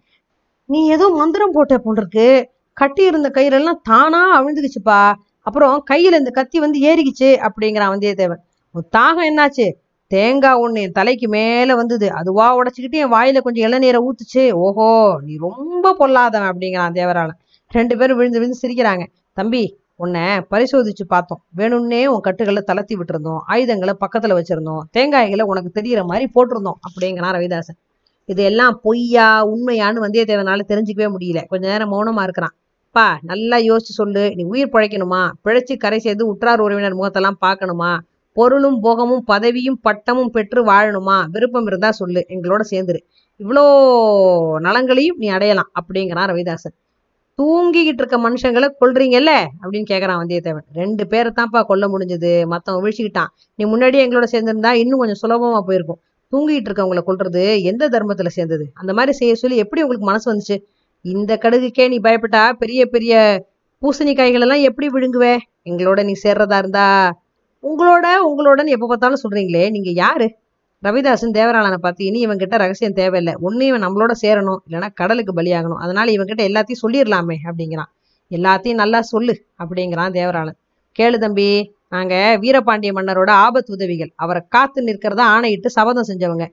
நீ 0.66 0.80
ஏதோ 0.86 1.06
மந்திரம் 1.08 1.54
போட்ட 1.54 1.78
போல் 1.78 1.96
இருக்கு. 1.96 2.28
கட்டி 2.72 3.02
இருந்த 3.06 3.28
கயிறெல்லாம் 3.34 3.80
தானா 3.82 4.20
அவிழ்ந்துக்குச்சுப்பா 4.38 5.00
அப்புறம் 5.40 5.84
கையில 5.90 6.18
இந்த 6.20 6.30
கத்தி 6.30 6.58
வந்து 6.60 6.78
ஏறிக்குச்சு 6.80 7.30
அப்படிங்கிறான் 7.46 7.92
வந்தியத்தேவன். 7.94 8.42
உன் 8.72 8.88
தாகம் 8.96 9.26
என்னாச்சு? 9.30 9.66
தேங்காய் 10.06 10.60
ஒண்ணு 10.60 10.80
என் 10.80 10.92
தலைக்கு 10.92 11.28
மேல 11.28 11.74
வந்தது. 11.74 12.12
அதுவா 12.12 12.46
உடைச்சுக்கிட்டு 12.56 13.00
என் 13.02 13.12
வாயில 13.12 13.40
கொஞ்சம் 13.40 13.64
இளநீரை 13.66 14.00
ஊத்துச்சு. 14.06 14.44
ஓஹோ 14.52 14.88
நீ 15.24 15.34
ரொம்ப 15.36 15.94
பொல்லாதவன் 16.00 16.50
அப்படிங்கிறான் 16.52 16.96
தேவராளன். 16.98 17.38
ரெண்டு 17.68 17.96
பேரும் 17.96 18.16
விழுந்து 18.16 18.38
விழுந்து 18.38 18.62
சிரிக்கிறாங்க. 18.62 19.06
தம்பி 19.32 19.62
உன்னை 19.96 20.22
பரிசோதிச்சு 20.22 21.04
பார்த்தோம். 21.06 21.42
வேணும்னே 21.56 22.04
உன் 22.04 22.20
கட்டுகளை 22.20 22.62
தளர்த்தி 22.62 22.96
விட்டுருந்தோம். 22.96 23.38
ஆயுதங்களை 23.46 23.94
பக்கத்துல 24.00 24.42
வச்சிருந்தோம். 24.42 24.80
தேங்காய்களை 24.96 25.42
உனக்கு 25.42 25.80
தெரியிற 25.80 26.04
மாதிரி 26.04 26.30
போட்டிருந்தோம் 26.34 26.78
அப்படிங்கிறான் 26.84 27.34
ரவிதாசன். 27.36 27.78
இது 28.24 28.42
எல்லாம் 28.42 28.80
பொய்யா 28.82 29.46
உண்மையான்னு 29.46 30.02
வந்தியத்தேவனால 30.04 30.60
தெரிஞ்சுக்கவே 30.68 31.14
முடியல. 31.18 31.46
கொஞ்ச 31.46 31.68
நேரம் 31.68 31.92
மௌனமா 31.92 32.22
இருக்கிறான். 32.22 32.54
பா 32.92 33.18
நல்லா 33.22 33.56
யோசிச்சு 33.56 33.94
சொல்லு. 34.00 34.32
நீ 34.34 34.42
உயிர் 34.42 34.68
பிழைக்கணுமா? 34.68 35.30
பிழைச்சி 35.44 35.76
கரை 35.76 35.98
சேர்ந்து 35.98 36.26
உற்றார் 36.26 36.60
உறவினர் 36.60 36.96
முகத்தெல்லாம் 36.96 37.36
பார்க்கணுமா? 37.40 37.98
பொருளும் 38.32 38.80
போகமும் 38.80 39.24
பதவியும் 39.26 39.80
பட்டமும் 39.82 40.30
பெற்று 40.30 40.64
வாழணுமா? 40.64 41.24
விருப்பம் 41.30 41.66
இருந்தா 41.66 41.90
சொல்லு. 41.90 42.26
எங்களோட 42.28 42.60
சேர்ந்துரு. 42.70 43.00
இவ்வளோ 43.38 43.64
நலங்களையும் 44.60 45.16
நீ 45.18 45.28
அடையலாம் 45.28 45.70
அப்படிங்கிறான் 45.80 46.28
ரவிதாசன். 46.32 46.76
தூங்கிக்கிட்டு 47.42 48.02
இருக்க 48.02 48.30
மனுஷங்களை 48.30 48.68
கொல்றீங்கல்ல? 48.80 49.32
அப்படின்னு 49.62 49.84
கேட்கறான் 49.90 50.20
வந்தியத்தேவன். 50.22 50.66
ரெண்டு 50.74 51.06
பேரை 51.06 51.32
தான்ப்பா 51.36 51.62
கொல்ல 51.62 51.88
முடிஞ்சது. 51.88 52.32
மத்தவன் 52.50 52.82
விழிச்சுக்கிட்டான். 52.84 53.26
நீ 53.54 53.64
முன்னாடியே 53.64 54.08
எங்களோட 54.08 54.24
சேர்ந்திருந்தா 54.32 54.72
இன்னும் 54.72 54.98
கொஞ்சம் 54.98 55.22
சுலபமா 55.22 55.60
போயிருக்கும். 55.60 56.00
தூங்கிட்டு 56.32 56.68
இருக்கவங்களை 56.68 57.02
கொல்றது 57.06 57.62
எந்த 57.62 57.88
தர்மத்துல 57.88 58.26
சேர்ந்தது? 58.26 58.70
அந்த 58.74 58.92
மாதிரி 58.92 59.12
செய்ய 59.12 59.34
சொல்லி 59.34 59.56
எப்படி 59.56 59.82
உங்களுக்கு 59.82 60.08
மனசு 60.08 60.34
வந்துச்சு? 60.34 60.62
இந்த 61.00 61.38
கடுகுக்கே 61.42 61.88
நீ 61.88 61.98
பயப்பட்டா 61.98 62.52
பெரிய 62.52 62.86
பெரிய 62.86 63.44
பூசணிக்காய்கள் 63.82 64.40
எல்லாம் 64.40 64.60
எப்படி 64.60 64.88
விழுங்குவே? 64.88 65.36
எங்களோட 65.64 66.04
நீ 66.04 66.12
சேர்றதா 66.22 66.56
இருந்தா 66.56 67.18
உங்களோட 67.62 68.06
உங்களோடன்னு 68.28 68.66
எப்ப 68.66 68.86
பார்த்தாலும் 68.86 69.18
சொல்றீங்களே 69.22 69.70
நீங்க 69.70 69.90
யாரு? 69.90 70.34
ரவிதாசன் 70.84 71.36
தேவராளனை 71.38 71.76
பார்த்து 71.76 72.04
இனி 72.04 72.26
இவன்கிட்ட 72.26 72.56
ரகசியம் 72.56 72.92
தேவையில்லை. 72.92 73.34
ஒன்று 73.40 73.66
இவன் 73.66 73.84
நம்மளோட 73.84 74.12
சேரணும் 74.22 74.58
இல்லைன்னா 74.68 74.88
கடலுக்கு 74.94 75.32
பலியாகணும். 75.32 75.80
அதனால 75.84 76.12
இவன்கிட்ட 76.12 76.42
எல்லாத்தையும் 76.48 76.82
சொல்லிடலாமே 76.82 77.36
அப்படிங்கிறான். 77.44 77.90
எல்லாத்தையும் 78.30 78.74
நல்லா 78.74 79.00
சொல்லு 79.00 79.44
அப்படிங்கிறான் 79.58 80.14
தேவராளன். 80.18 80.58
கேளு 80.98 81.18
தம்பி 81.18 81.74
நாங்கள் 81.88 82.38
வீரபாண்டிய 82.38 82.92
மன்னரோட 82.92 83.30
ஆபத்து 83.30 83.72
உதவிகள். 83.72 84.12
அவரை 84.16 84.42
காத்து 84.48 84.84
நிற்கிறதா 84.84 85.20
ஆணையிட்டு 85.20 85.70
சபதம் 85.70 86.08
செஞ்சவங்க. 86.08 86.46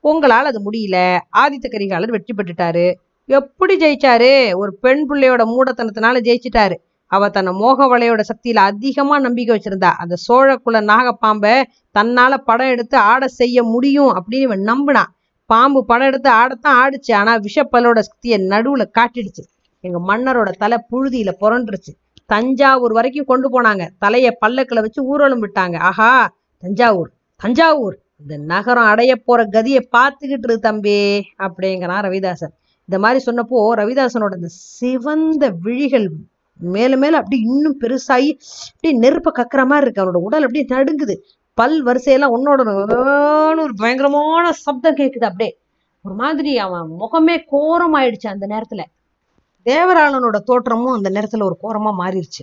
உங்களால் 0.00 0.44
அது 0.44 0.72
முடியல. 0.72 1.18
ஆதித்த 1.38 1.66
கரிகாலர் 1.68 2.10
வெற்றி 2.10 2.34
பெற்றுட்டாரு. 2.36 2.94
எப்படி 3.26 3.76
ஜெயிச்சாரு? 3.76 4.54
ஒரு 4.54 4.74
பெண் 4.74 5.06
பிள்ளையோட 5.10 5.42
மூடத்தனத்தினால 5.44 6.16
ஜெயிச்சிட்டாரு. 6.20 6.76
அவ 7.16 7.28
தன்னை 7.28 7.52
மோக 7.52 7.86
வலையோட 7.92 8.22
சக்தியில 8.30 8.60
அதிகமா 8.70 9.16
நம்பிக்கை 9.18 9.52
வச்சிருந்தா. 9.56 9.90
அந்த 10.02 10.14
சோழக்குல 10.26 10.80
நாகப்பாம்பை 10.90 11.54
தன்னால 11.98 12.34
படம் 12.48 12.72
எடுத்து 12.74 12.96
ஆட 13.12 13.24
செய்ய 13.40 13.62
முடியும் 13.74 14.12
அப்படின்னு 14.16 14.44
இவன் 14.48 14.64
நம்பினான் 14.72 15.10
பாம்பு 15.50 15.80
படம் 15.90 16.06
எடுத்து 16.06 16.30
ஆடத்தான் 16.42 16.76
ஆடுச்சு. 16.82 17.12
ஆனா 17.14 17.32
விஷப்பலோட 17.46 17.98
சக்தியை 18.08 18.38
நடுவுல 18.52 18.84
காட்டிடுச்சு. 18.98 19.42
எங்க 19.84 19.98
மன்னரோட 20.10 20.50
தலை 20.62 20.78
புழுதியில 20.90 21.30
புரண்டுருச்சு. 21.42 21.92
தஞ்சாவூர் 22.32 22.94
வரைக்கும் 22.98 23.30
கொண்டு 23.30 23.48
போனாங்க. 23.54 23.84
தலைய 24.04 24.28
பல்லக்குல 24.44 24.80
வச்சு 24.80 25.00
ஊரலும் 25.10 25.44
விட்டாங்க. 25.44 25.76
ஆஹா 25.90 26.10
தஞ்சாவூர் 26.62 27.10
தஞ்சாவூர். 27.40 27.96
இந்த 28.22 28.34
நகரம் 28.52 28.90
அடைய 28.92 29.12
போற 29.26 29.40
கதியை 29.54 29.80
பார்த்துக்கிட்டு 29.96 30.48
இரு 30.48 30.56
தம்பி 30.66 30.98
அப்படிங்கிறான் 31.44 32.04
ரவிதாசன். 32.06 32.54
இந்த 32.88 32.96
மாதிரி 33.04 33.20
சொன்னப்போ 33.26 33.58
ரவிதாசனோட 33.80 34.34
இந்த 34.40 34.50
சிவந்த 34.78 35.44
விழிகள் 35.64 36.06
மேல 36.60 36.96
மேலும் 36.96 37.20
அப்படி 37.20 37.38
இன்னும் 37.42 37.76
பெருசாகி 37.80 38.30
அப்படியே 38.72 38.94
நெருப்ப 39.00 39.30
கக்குற 39.38 39.62
மாதிரி 39.66 39.84
இருக்கு. 39.86 40.02
அவனோட 40.02 40.20
உடல் 40.28 40.44
அப்படியே 40.46 40.64
நடுங்குது. 40.70 41.14
பல் 41.58 41.76
வரிசையெல்லாம் 41.84 42.34
உன்னோட 42.36 42.60
ஒரு 43.64 43.74
பயங்கரமான 43.76 44.52
சப்தம் 44.64 44.96
கேட்குது 44.96 45.26
அப்படியே. 45.30 45.52
ஒரு 46.04 46.14
மாதிரி 46.14 46.52
அவன் 46.58 46.88
முகமே 47.00 47.36
கோரமாயிடுச்சு 47.52 48.28
அந்த 48.34 48.46
நேரத்துல. 48.46 48.82
தேவராளனோட 49.66 50.38
தோற்றமும் 50.48 50.96
அந்த 50.96 51.10
நேரத்துல 51.10 51.42
ஒரு 51.42 51.56
கோரமா 51.62 51.92
மாறிடுச்சு 52.00 52.42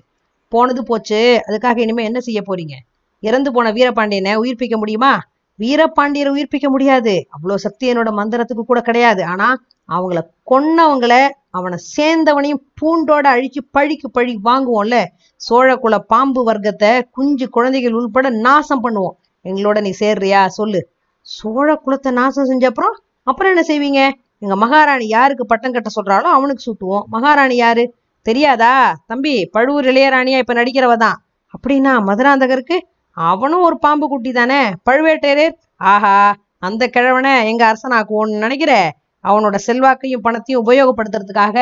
போனது 0.52 0.82
போச்சு. 0.84 1.20
அதுக்காக 1.48 1.78
இனிமே 1.78 2.04
என்ன 2.04 2.20
செய்ய 2.20 2.40
போறீங்க? 2.48 2.76
இறந்து 3.24 3.50
போன 3.52 3.72
வீரபாண்டியனை 3.72 4.32
உயிர்ப்பிக்க 4.44 4.76
முடியுமா? 4.76 5.12
வீரபாண்டியரை 5.60 6.32
உயிர்ப்பிக்க 6.36 6.68
முடியாது. 6.70 7.14
அவ்வளோ 7.36 7.56
சக்தி 7.56 7.86
என்னோட 7.94 8.10
மந்திரத்துக்கு 8.20 8.64
கூட 8.72 8.82
கிடையாது. 8.82 9.24
ஆனா 9.26 9.48
அவங்கள 9.90 10.20
கொன்னவங்கள 10.52 11.14
அவனை 11.54 11.78
சேர்ந்தவனையும் 11.96 12.62
பூண்டோட 12.82 13.26
அழிச்சு 13.36 13.62
பழிக்கு 13.72 14.12
பழி 14.12 14.40
வாங்குவோம்ல? 14.44 15.06
சோழக்குல 15.42 15.98
பாம்பு 15.98 16.44
வர்க்கத்தை 16.44 16.92
குஞ்சு 17.12 17.50
குழந்தைகள் 17.50 17.92
உள்பட 17.92 18.30
நாசம் 18.30 18.84
பண்ணுவோம். 18.84 19.16
எங்களோட 19.46 19.82
நீ 19.82 19.94
சேர்றியா? 20.00 20.48
சொல்லு. 20.48 20.82
சோழ 21.22 21.82
குலத்தை 21.86 22.12
நாசம் 22.12 22.46
செஞ்ச 22.46 22.66
அப்புறம் 22.68 22.96
அப்புறம் 23.24 23.52
என்ன 23.56 23.64
செய்வீங்க? 23.68 24.02
எங்க 24.40 24.56
மகாராணி 24.56 25.08
யாருக்கு 25.08 25.46
பட்டம் 25.46 25.72
கட்ட 25.72 25.90
சொல்றாளோ 25.98 26.30
அவனுக்கு 26.38 26.64
சூட்டுவோம். 26.68 27.04
மகாராணி 27.08 27.56
யாரு? 27.56 27.84
தெரியாதா? 28.22 28.96
தம்பி 29.08 29.50
பழுவூர் 29.52 29.86
இளையராணியா 29.86 30.38
இப்ப 30.38 30.54
நடிக்கிறவ 30.54 30.96
தான். 30.98 31.18
அப்படின்னா 31.54 31.94
மதுராந்தகருக்கு? 32.08 32.78
அவனும் 33.18 33.62
ஒரு 33.62 33.78
பாம்பு 33.78 34.08
குட்டி 34.08 34.32
தானே? 34.32 34.62
பழுவேட்டையரே 34.90 35.48
ஆஹா 35.78 36.16
அந்த 36.60 36.88
கிழவனை 36.88 37.48
எங்க 37.48 37.62
அரசனாக்குவோன்னு 37.72 38.38
நினைக்கிற? 38.38 38.74
அவனோட 39.24 39.56
செல்வாக்கையும் 39.68 40.26
பணத்தையும் 40.26 40.64
உபயோகப்படுத்துறதுக்காக 40.66 41.58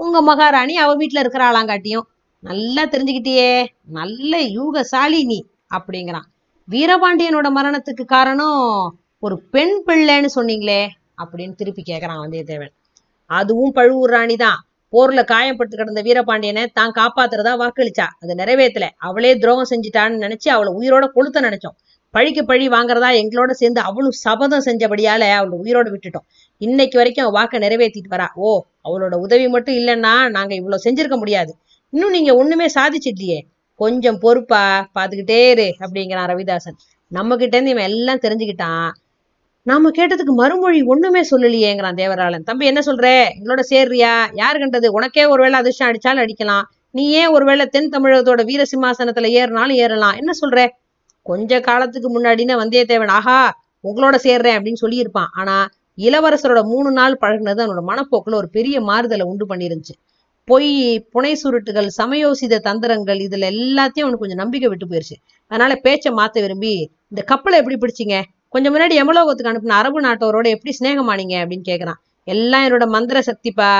உங்க 0.00 0.22
மகாராணி 0.22 0.76
அவ 0.76 0.94
வீட்டுல 0.96 1.22
இருக்கிறாளாங்காட்டியும் 1.22 2.06
நல்லா 2.42 2.82
தெரிஞ்சுக்கிட்டியே 2.84 3.50
நல்ல 3.98 4.40
யூகசாலி 4.56 5.20
நீ 5.24 5.38
அப்படிங்கிறான். 5.76 6.26
வீரபாண்டியனோட 6.68 7.48
மரணத்துக்கு 7.58 8.04
காரணம் 8.04 8.60
ஒரு 9.18 9.36
பெண் 9.50 9.76
பிள்ளைன்னு 9.86 10.28
சொன்னீங்களே 10.34 10.82
அப்படின்னு 11.22 11.54
திருப்பி 11.54 11.82
கேக்குறான் 11.82 12.22
வந்தியத்தேவன். 12.24 12.72
அதுவும் 13.30 13.72
பழுவூர் 13.72 14.10
ராணி 14.10 14.36
தான் 14.36 14.58
போர்ல 14.92 15.20
காயப்பட்டு 15.24 15.74
கிடந்த 15.76 16.02
வீரபாண்டியனை 16.02 16.62
தான் 16.72 16.92
காப்பாத்துறதா 16.98 17.52
வாக்களிச்சா. 17.62 18.06
அது 18.20 18.34
நிறைவேத்துல. 18.34 18.86
அவளே 18.98 19.32
துரோகம் 19.38 19.70
செஞ்சுட்டான்னு 19.70 20.22
நினைச்சு 20.24 20.48
அவளை 20.48 20.70
உயிரோட 20.80 21.06
கொளுத்த 21.16 21.40
நினைச்சோம். 21.40 21.76
பழிக்கு 22.14 22.42
பழி 22.44 22.68
வாங்குறதா 22.68 23.08
எங்களோட 23.22 23.50
சேர்ந்து 23.50 23.80
அவளும் 23.80 24.16
சபதம் 24.24 24.64
செஞ்சபடியால 24.64 25.22
அவளை 25.38 25.56
உயிரோட 25.64 25.86
விட்டுட்டோம். 25.94 26.26
இன்னைக்கு 26.58 26.96
வரைக்கும் 26.96 27.24
அவ 27.24 27.32
வாக்கை 27.32 27.60
நிறைவேற்றிட்டு 27.60 28.10
வரா. 28.10 28.26
ஓ 28.34 28.64
அவளோட 28.84 29.14
உதவி 29.14 29.48
மட்டும் 29.48 29.74
இல்லைன்னா 29.74 30.28
நாங்க 30.28 30.54
இவ்வளவு 30.54 30.82
செஞ்சிருக்க 30.84 31.16
முடியாது. 31.16 31.56
இன்னும் 31.90 32.10
நீங்க 32.10 32.36
ஒண்ணுமே 32.36 32.66
சாதிச்சிட்டியே 32.66 33.38
கொஞ்சம் 33.74 34.18
பொறுப்பா 34.18 34.90
பாத்துக்கிட்டே 34.94 35.50
இரு 35.50 35.74
அப்படிங்கிறான் 35.80 36.30
ரவிதாசன். 36.32 36.78
நம்ம 37.08 37.36
கிட்ட 37.36 37.56
இருந்து 37.56 37.74
இவன் 37.74 37.90
எல்லாம் 37.90 38.18
தெரிஞ்சுக்கிட்டான். 38.18 38.88
நாம 39.62 39.90
கேட்டதுக்கு 39.90 40.34
மறுமொழி 40.34 40.82
ஒண்ணுமே 40.82 41.20
சொல்லலையேங்கிறான் 41.20 41.98
தேவராளன். 42.02 42.42
தம்பி 42.42 42.66
என்ன 42.66 42.80
சொல்ற? 42.86 43.06
எங்களோட 43.38 43.60
சேர்றியா? 43.70 44.26
யாரு 44.32 44.58
கண்டது? 44.58 44.92
உனக்கே 44.92 45.24
ஒருவேளை 45.24 45.58
அதிர்ஷ்டம் 45.58 45.88
அடிச்சாலும் 45.88 46.24
அடிக்கலாம். 46.24 46.62
நீ 46.90 47.10
ஏன் 47.10 47.26
ஒருவேளை 47.26 47.66
தென் 47.66 47.88
தமிழகத்தோட 47.88 48.44
வீர 48.44 48.62
சிம்மாசனத்துல 48.76 49.28
ஏறினாலும் 49.40 49.72
ஏறலாம்? 49.72 50.16
என்ன 50.16 50.32
சொல்ற? 50.40 50.68
கொஞ்ச 51.22 51.60
காலத்துக்கு 51.60 52.20
முன்னாடின்னு 52.20 52.60
வந்தியத்தேவன் 52.62 53.08
ஆஹா 53.08 53.60
உங்களோட 53.84 54.16
சேர்றேன் 54.22 54.56
அப்படின்னு 54.58 54.84
சொல்லியிருப்பான். 54.86 55.30
ஆனா 55.32 55.68
இளவரசரோட 55.98 56.60
மூணு 56.64 56.90
நாள் 56.90 57.20
பழகுனது 57.20 57.62
அவனோட 57.64 57.82
மனப்போக்குல 57.90 58.34
ஒரு 58.34 58.48
பெரிய 58.48 58.80
மாறுதலை 58.80 59.24
உண்டு 59.26 59.46
பண்ணிருந்துச்சு. 59.46 59.94
பொய் 60.48 60.70
புனை 61.14 61.32
சுருட்டுகள் 61.42 61.88
சமயோசித 62.00 62.60
தந்திரங்கள் 62.68 63.20
இதுல 63.26 63.48
எல்லாத்தையும் 63.54 64.06
அவனுக்கு 64.06 64.24
கொஞ்சம் 64.24 64.42
நம்பிக்கை 64.42 64.68
விட்டு 64.68 64.86
போயிருச்சு. 64.86 65.16
அதனால 65.50 65.72
பேச்சை 65.76 66.12
மாத்த 66.12 66.40
விரும்பி 66.40 66.72
இந்த 67.08 67.22
கப்பலை 67.22 67.58
எப்படி 67.58 67.76
பிடிச்சிங்க? 67.76 68.16
கொஞ்சம் 68.48 68.72
முன்னாடி 68.74 68.94
எமலோகத்துக்கு 69.02 69.52
அனுப்பின 69.52 69.76
அரபு 69.80 70.00
நாட்டோரோட 70.00 70.46
எப்படி 70.48 70.72
சிநேகமானீங்க? 70.78 71.34
அப்படின்னு 71.42 71.66
கேக்குறான். 71.70 72.00
எல்லாம் 72.24 72.64
என்னோட 72.68 72.86
மந்திர 72.88 73.18
சக்திப்பா 73.20 73.70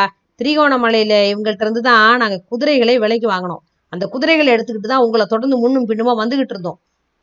திரிகோணமலையில 0.40 1.14
இவங்கள்ட்ட 1.32 1.64
இருந்து 1.66 1.82
தான் 1.82 2.16
நாங்க 2.16 2.36
குதிரைகளை 2.50 2.94
விலைக்கு 2.98 3.28
வாங்கினோம். 3.30 3.62
அந்த 3.92 4.06
குதிரைகளை 4.06 4.50
எடுத்துக்கிட்டு 4.54 4.90
தான் 4.94 5.04
உங்களை 5.06 5.24
தொடர்ந்து 5.26 5.56
முன்னும் 5.58 5.88
பின்னுமா 5.88 6.12
வந்துகிட்டு 6.22 6.54
இருந்தோம். 6.54 6.78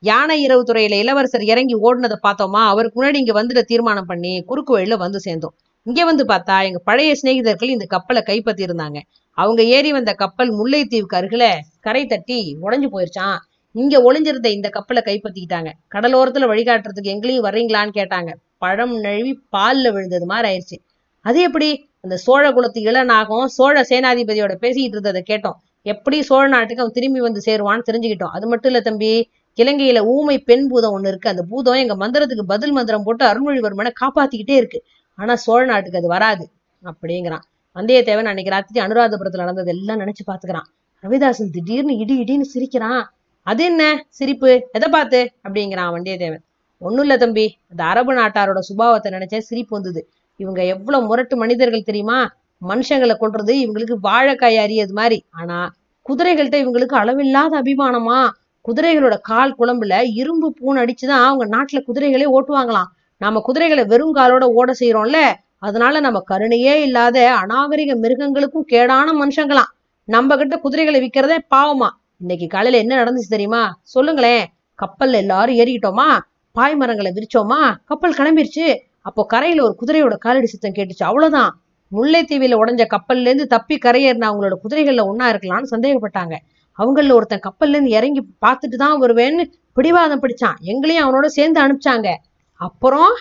யானை 0.09 0.35
இரவு 0.45 0.63
துறையில 0.69 0.95
இளவரசர் 1.03 1.43
இறங்கி 1.51 1.75
ஓடுனதை 1.85 2.17
பார்த்தோமா? 2.25 2.61
அவருக்கு 2.71 2.97
முன்னாடி 2.99 3.17
இங்க 3.23 3.33
வந்துட்டு 3.37 3.63
தீர்மானம் 3.71 4.09
பண்ணி 4.09 4.33
குறுக்கு 4.49 4.71
வழியில 4.75 4.95
வந்து 5.03 5.19
சேர்ந்தோம். 5.19 5.53
இங்க 5.85 6.01
வந்து 6.05 6.23
பார்த்தா 6.31 6.55
எங்க 6.67 6.79
பழைய 6.89 7.11
சிநேகிதர்கள் 7.21 7.73
இந்த 7.75 7.85
கப்பலை 7.85 8.21
கைப்பற்றி 8.21 8.63
இருந்தாங்க 8.65 8.99
அவங்க 9.37 9.61
ஏறி 9.75 9.91
வந்த 9.91 10.11
கப்பல் 10.13 10.51
முல்லைத்தீவுக்கு 10.59 11.17
அருகில 11.19 11.45
கரை 11.87 12.03
தட்டி 12.05 12.39
உடைஞ்சு 12.65 12.87
போயிருச்சான் 12.93 13.37
இங்க 13.75 13.95
ஒளிஞ்சிருந்த 14.07 14.49
இந்த 14.57 14.67
கப்பலை 14.75 15.01
கைப்பற்றிக்கிட்டாங்க. 15.05 15.69
கடலோரத்துல 15.95 16.47
வழிகாட்டுறதுக்கு 16.51 17.13
எங்களையும் 17.15 17.45
வர்றீங்களான்னு 17.47 17.93
கேட்டாங்க. 17.99 18.29
பழம் 18.63 18.95
நழுவி 19.05 19.33
பால்ல 19.55 19.91
விழுந்தது 19.95 20.27
மாதிரி 20.31 20.47
ஆயிடுச்சு 20.51 20.77
அது 21.25 21.39
எப்படி? 21.47 21.69
அந்த 22.03 22.15
சோழ 22.25 22.43
குலத்து 22.55 22.79
இளநாகம் 22.89 23.47
சோழ 23.57 23.75
சேனாதிபதியோட 23.89 24.53
பேசிக்கிட்டு 24.63 24.97
இருந்ததை 24.97 25.21
கேட்டோம். 25.31 25.57
எப்படி 25.85 26.17
சோழ 26.29 26.43
நாட்டுக்கு 26.47 26.83
அவன் 26.83 26.97
திரும்பி 26.97 27.19
வந்து 27.27 27.41
சேருவான்னு 27.47 27.87
தெரிஞ்சுக்கிட்டோம். 27.89 28.33
அது 28.37 28.45
மட்டும் 28.51 28.71
இல்ல 28.71 28.81
தம்பி 28.87 29.11
இலங்கையில 29.57 29.99
ஊமை 30.05 30.39
பெண் 30.39 30.67
பூதம் 30.67 30.95
ஒண்ணு 30.97 31.07
இருக்கு. 31.07 31.29
அந்த 31.29 31.43
பூதம் 31.43 31.73
எங்க 31.73 31.95
மந்திரத்துக்கு 31.95 32.41
பதில் 32.41 32.71
மந்திரம் 32.71 33.03
போட்டு 33.03 33.25
அருள்மொழிவர்மனை 33.25 33.91
காப்பாத்திக்கிட்டே 34.01 34.55
இருக்கு. 34.55 34.83
ஆனா 35.15 35.35
சோழ 35.35 35.65
நாட்டுக்கு 35.65 35.97
அது 35.97 36.07
வராது 36.07 36.49
அப்படிங்கிறான். 36.83 37.43
வந்தியத்தேவன் 37.75 38.29
அன்னைக்கு 38.31 38.51
ராத்திரி 38.51 38.85
அனுராதபுரத்துல 38.85 39.35
நடந்தது 39.35 39.67
எல்லாம் 39.67 39.99
நினைச்சு 39.99 40.23
பாத்துக்கிறான். 40.27 40.67
ரவிதாசன் 41.03 41.49
திடீர்னு 41.51 41.97
இடி 41.97 42.23
இடின்னு 42.23 42.41
சிரிக்கிறான். 42.41 43.13
அது 43.41 43.63
என்ன 43.63 44.05
சிரிப்பு? 44.09 44.67
எதை 44.71 44.89
பார்த்து? 44.89 45.31
அப்படிங்கிறான் 45.43 45.91
வந்தியத்தேவன். 45.95 46.43
ஒண்ணும் 46.77 47.01
இல்ல 47.01 47.17
தம்பி. 47.17 47.57
அந்த 47.69 47.83
அரபு 47.83 48.13
நாட்டாரோட 48.13 48.59
சுபாவத்தை 48.69 49.09
நினைச்சா 49.09 49.37
சிரிப்பு 49.37 49.81
வந்தது. 49.81 50.09
இவங்க 50.37 50.65
எவ்வளவு 50.65 51.05
முரட்டு 51.05 51.35
மனிதர்கள் 51.37 51.83
தெரியுமா? 51.83 52.35
மனுஷங்களை 52.67 53.15
கொள்றது 53.15 53.53
இவங்களுக்கு 53.65 53.95
வாழைக்காய் 54.03 54.57
அறியது 54.57 54.93
மாதிரி. 54.93 55.25
ஆனா 55.31 55.73
குதிரைகள்கிட்ட 56.09 56.57
இவங்களுக்கு 56.65 56.95
அளவில்லாத 56.95 57.61
அபிமானமா? 57.61 58.29
குதிரைகளோட 58.67 59.17
கால் 59.21 59.55
குழம்புல 59.59 60.01
இரும்பு 60.13 60.53
பூன் 60.61 60.77
அடிச்சுதான் 60.77 61.23
அவங்க 61.23 61.45
நாட்டுல 61.57 61.79
குதிரைகளே 61.87 62.25
ஓட்டுவாங்களாம். 62.37 62.89
நாம 63.17 63.39
குதிரைகளை 63.39 63.85
வெறும் 63.85 64.15
காலோட 64.15 64.43
ஓட 64.43 64.73
செய்யறோம்ல 64.79 65.19
அதனால 65.57 65.99
நம்ம 65.99 66.23
கருணையே 66.31 66.81
இல்லாத 66.81 67.35
அநாகரிக 67.35 67.95
மிருகங்களுக்கும் 67.95 68.67
கேடான 68.71 69.07
மனுஷங்களாம். 69.21 69.71
நம்ம 70.03 70.37
கிட்ட 70.37 70.57
குதிரைகளை 70.57 70.99
விற்கிறதே 71.01 71.37
பாவமா. 71.55 71.89
இன்னைக்கு 72.19 72.47
காலையில 72.47 72.83
என்ன 72.83 73.03
நடந்துச்சு 73.03 73.29
தெரியுமா? 73.29 73.79
சொல்லுங்களேன். 73.81 74.45
கப்பல்ல 74.79 75.11
எல்லாரும் 75.11 75.55
ஏறிக்கிட்டோமா? 75.55 76.19
பாய் 76.51 76.75
மரங்களை 76.75 77.11
விரிச்சோமா? 77.11 77.75
கப்பல் 77.85 78.13
கிளம்பிருச்சு. 78.13 78.77
அப்போ 79.01 79.25
கரையில 79.25 79.63
ஒரு 79.63 79.75
குதிரையோட 79.81 80.17
காலடி 80.17 80.45
சத்தம் 80.45 80.71
கேட்டுச்சு. 80.71 81.03
அவ்வளவுதான். 81.03 81.61
முல்லைத்தீவில 81.91 82.55
உடஞ்ச 82.61 82.83
கப்பல்ல 82.89 83.27
இருந்து 83.27 83.47
தப்பி 83.47 83.77
கரையேறின 83.85 84.29
அவங்களோட 84.29 84.53
குதிரைகள்ல 84.63 85.03
ஒண்ணா 85.05 85.31
இருக்கலாம்னு 85.31 85.63
சந்தேகப்பட்டாங்க. 85.71 86.35
அவங்கள 86.77 87.11
ஒருத்தன் 87.11 87.39
கப்பல்ல 87.49 87.69
இருந்து 87.69 87.89
இறங்கி 87.89 88.21
பார்த்துட்டு 88.45 88.77
தான் 88.77 89.01
வருவேன்னு 89.01 89.43
பிடிவாதம் 89.73 90.21
பிடிச்சான். 90.21 90.57
எங்களையும் 90.61 91.05
அவனோட 91.05 91.25
சேர்ந்து 91.25 91.61
அனுப்பிச்சாங்க. 91.61 92.13
அப்புறம் 92.53 93.13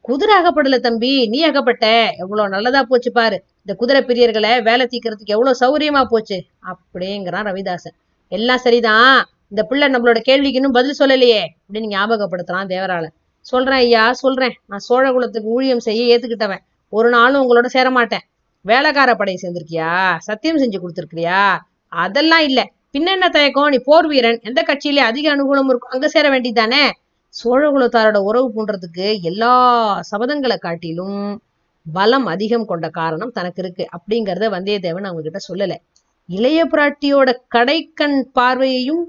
குதிரை 0.00 0.34
அகப்படல 0.42 0.78
தம்பி 0.78 1.28
நீ 1.28 1.42
அகப்பட்ட 1.42 2.10
எவ்வளவு 2.18 2.48
நல்லதா 2.48 2.82
போச்சு 2.82 3.12
பாரு. 3.12 3.44
இந்த 3.58 3.74
குதிரை 3.74 4.02
பிரியர்களை 4.02 4.62
வேலை 4.62 4.88
தீக்கிறதுக்கு 4.90 5.34
எவ்வளவு 5.34 5.58
சௌரியமா 5.60 6.04
போச்சு. 6.04 6.44
அப்படிங்கிறான் 6.66 7.46
ரவிதாசன். 7.50 7.96
எல்லாம் 8.28 8.58
சரிதான். 8.58 9.24
இந்த 9.48 9.62
பிள்ளை 9.62 9.88
நம்மளோட 9.88 10.18
கேள்விக்கு 10.18 10.54
இன்னும் 10.54 10.72
பதில் 10.72 10.98
சொல்லலையே. 10.98 11.42
அப்படின்னு 11.66 11.92
ஞாபகப்படுத்துறான் 11.96 12.70
தேவராளன். 12.72 13.14
சொல்றேன் 13.40 13.78
ஐயா 13.78 14.12
சொல்றேன். 14.12 14.52
நான் 14.66 14.78
சோழ 14.78 15.12
குலத்துக்கு 15.12 15.48
ஊழியம் 15.48 15.80
செய்ய 15.80 16.18
ஏத்துக்கிட்டவன். 16.18 16.62
ஒரு 16.88 17.08
நாளும் 17.08 17.42
உங்களோட 17.42 17.66
சேர 17.66 17.90
மாட்டேன். 17.90 18.20
வேலைக்கார 18.60 19.14
படையை 19.14 19.40
சேர்ந்திருக்கியா? 19.42 20.16
சத்தியம் 20.18 20.58
செஞ்சு 20.58 20.78
கொடுத்துருக்கியா 20.82 21.58
அதெல்லாம் 21.88 22.40
இல்லை. 22.40 22.72
பின்னென்ன 22.94 23.28
தயக்கம்? 23.28 23.68
நீ 23.68 23.78
போர் 23.84 24.06
வீரன். 24.06 24.38
எந்த 24.42 24.60
கட்சியிலே 24.66 25.02
அதிக 25.10 25.26
அனுகூலம் 25.36 25.68
இருக்கும் 25.68 25.90
அங்க 25.90 26.08
சேர 26.08 26.26
வேண்டியதானே 26.30 26.80
சோழகுலத்தாரோட 27.34 28.16
உறவு 28.16 28.48
போன்றதுக்கு 28.56 29.20
எல்லா 29.20 29.52
சபதங்களை 30.10 30.58
காட்டிலும் 30.58 31.42
பலம் 31.92 32.26
அதிகம் 32.26 32.64
கொண்ட 32.64 32.88
காரணம் 32.88 33.30
தனக்கு 33.30 33.62
இருக்கு. 33.62 33.86
அப்படிங்கிறத 33.96 34.50
வந்தியத்தேவன் 34.56 35.08
அவங்க 35.08 35.22
கிட்ட 35.22 35.40
சொல்லல. 35.48 35.72
இளைய 36.28 36.66
பிராட்டியோட 36.66 37.32
கடைக்கண் 37.54 38.18
பார்வையையும் 38.34 39.02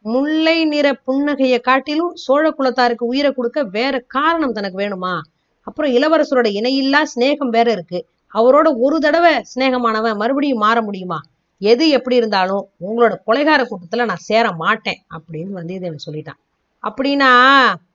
முல்லை 0.00 0.64
நிற 0.64 1.00
புன்னகையை 1.06 1.60
காட்டிலும் 1.60 2.12
சோழ 2.14 2.54
குலத்தாருக்கு 2.58 3.10
உயிரை 3.12 3.32
கொடுக்க 3.32 3.62
வேற 3.62 4.04
காரணம் 4.08 4.52
தனக்கு 4.52 4.78
வேணுமா? 4.78 5.14
அப்புறம் 5.60 5.92
இளவரசரோட 5.92 6.48
இணையில்லா 6.58 7.02
சிநேகம் 7.14 7.54
வேற 7.58 7.70
இருக்கு. 7.70 8.06
அவரோட 8.34 8.68
ஒரு 8.78 8.98
தடவை 8.98 9.32
சிநேகமானவன் 9.54 10.16
மறுபடியும் 10.16 10.58
மாற 10.58 10.82
முடியுமா? 10.82 11.20
எது 11.60 11.88
எப்படி 11.88 12.16
இருந்தாலும் 12.16 12.68
உங்களோட 12.80 13.14
கொலைகார 13.26 13.60
கூட்டத்துல 13.64 14.04
நான் 14.04 14.26
சேர 14.30 14.52
மாட்டேன் 14.52 15.00
அப்படின்னு 15.16 15.52
வந்தியத்தேவன் 15.58 16.06
சொல்லிட்டான். 16.06 16.40
அப்படின்னா 16.84 17.30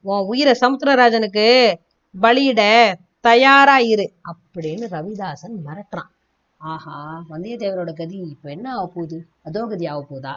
உன் 0.01 0.25
உயிரை 0.25 0.53
சமுத்திரராஜனுக்கு 0.61 1.73
பலியிட 2.21 2.61
தயாரா 3.21 3.77
இரு 3.77 4.13
அப்படின்னு 4.31 4.85
ரவிதாசன் 4.91 5.55
மிரட்டுறான். 5.65 6.09
ஆஹா 6.57 7.23
வந்தியத்தேவரோட 7.29 7.93
கதி 7.93 8.17
இப்ப 8.17 8.49
என்ன 8.49 8.75
ஆக 8.75 8.87
போகுது? 8.87 9.27
அதோ 9.43 9.65
கதி 9.65 9.85
ஆக 9.85 10.01
போதா? 10.09 10.33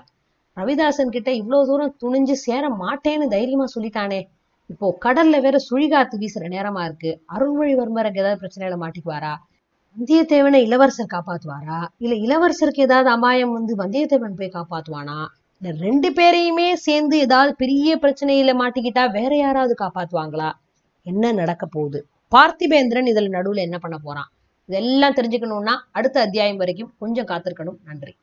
ரவிதாசன் 0.56 1.08
கிட்ட 1.08 1.32
இவ்வளவு 1.32 1.66
தூரம் 1.66 1.96
துணிஞ்சு 2.02 2.32
சேர 2.32 2.68
மாட்டேன்னு 2.68 3.26
தைரியமா 3.28 3.64
சொல்லிட்டானே. 3.74 4.20
இப்போ 4.66 4.98
கடல்ல 5.04 5.40
வேற 5.40 5.56
சுழிகாத்து 5.70 6.18
வீசுற 6.18 6.44
நேரமா 6.48 6.84
இருக்கு. 6.84 7.22
அருள்மொழிவர்மருக்கு 7.34 8.22
ஏதாவது 8.22 8.40
பிரச்சனையில 8.40 8.76
மாட்டிக்குவாரா? 8.84 9.32
வந்தியத்தேவனை 9.96 10.60
இளவரசர் 10.62 11.10
காப்பாத்துவாரா? 11.14 11.84
இல்ல 11.98 12.14
இளவரசருக்கு 12.14 12.80
ஏதாவது 12.80 13.10
அபாயம் 13.10 13.52
வந்து 13.52 13.76
வந்தியத்தேவன் 13.76 14.36
போய் 14.36 14.50
காப்பாத்துவானா? 14.52 15.24
இல்ல 15.62 15.76
ரெண்டு 15.78 16.10
பேரையுமே 16.10 16.72
சேர்ந்து 16.72 17.18
ஏதாவது 17.18 17.54
பெரிய 17.54 17.96
பிரச்சனையில 17.96 18.54
மாட்டிக்கிட்டா 18.54 19.10
வேற 19.10 19.36
யாராவது 19.36 19.74
காப்பாத்துவாங்களா? 19.78 20.50
என்ன 21.02 21.32
நடக்க 21.32 21.66
போகுது? 21.66 22.06
பார்த்திபேந்திரன் 22.36 23.10
இதுல 23.12 23.30
நடுவுல 23.30 23.54
என்ன 23.54 23.78
பண்ண 23.78 23.98
போறான்? 23.98 24.30
இதெல்லாம் 24.68 25.14
தெரிஞ்சுக்கணும்னா 25.14 25.76
அடுத்த 25.90 26.20
அத்தியாயம் 26.20 26.56
வரைக்கும் 26.56 26.94
கொஞ்சம் 26.98 27.26
காத்திருக்கணும். 27.26 27.78
நன்றி. 27.84 28.16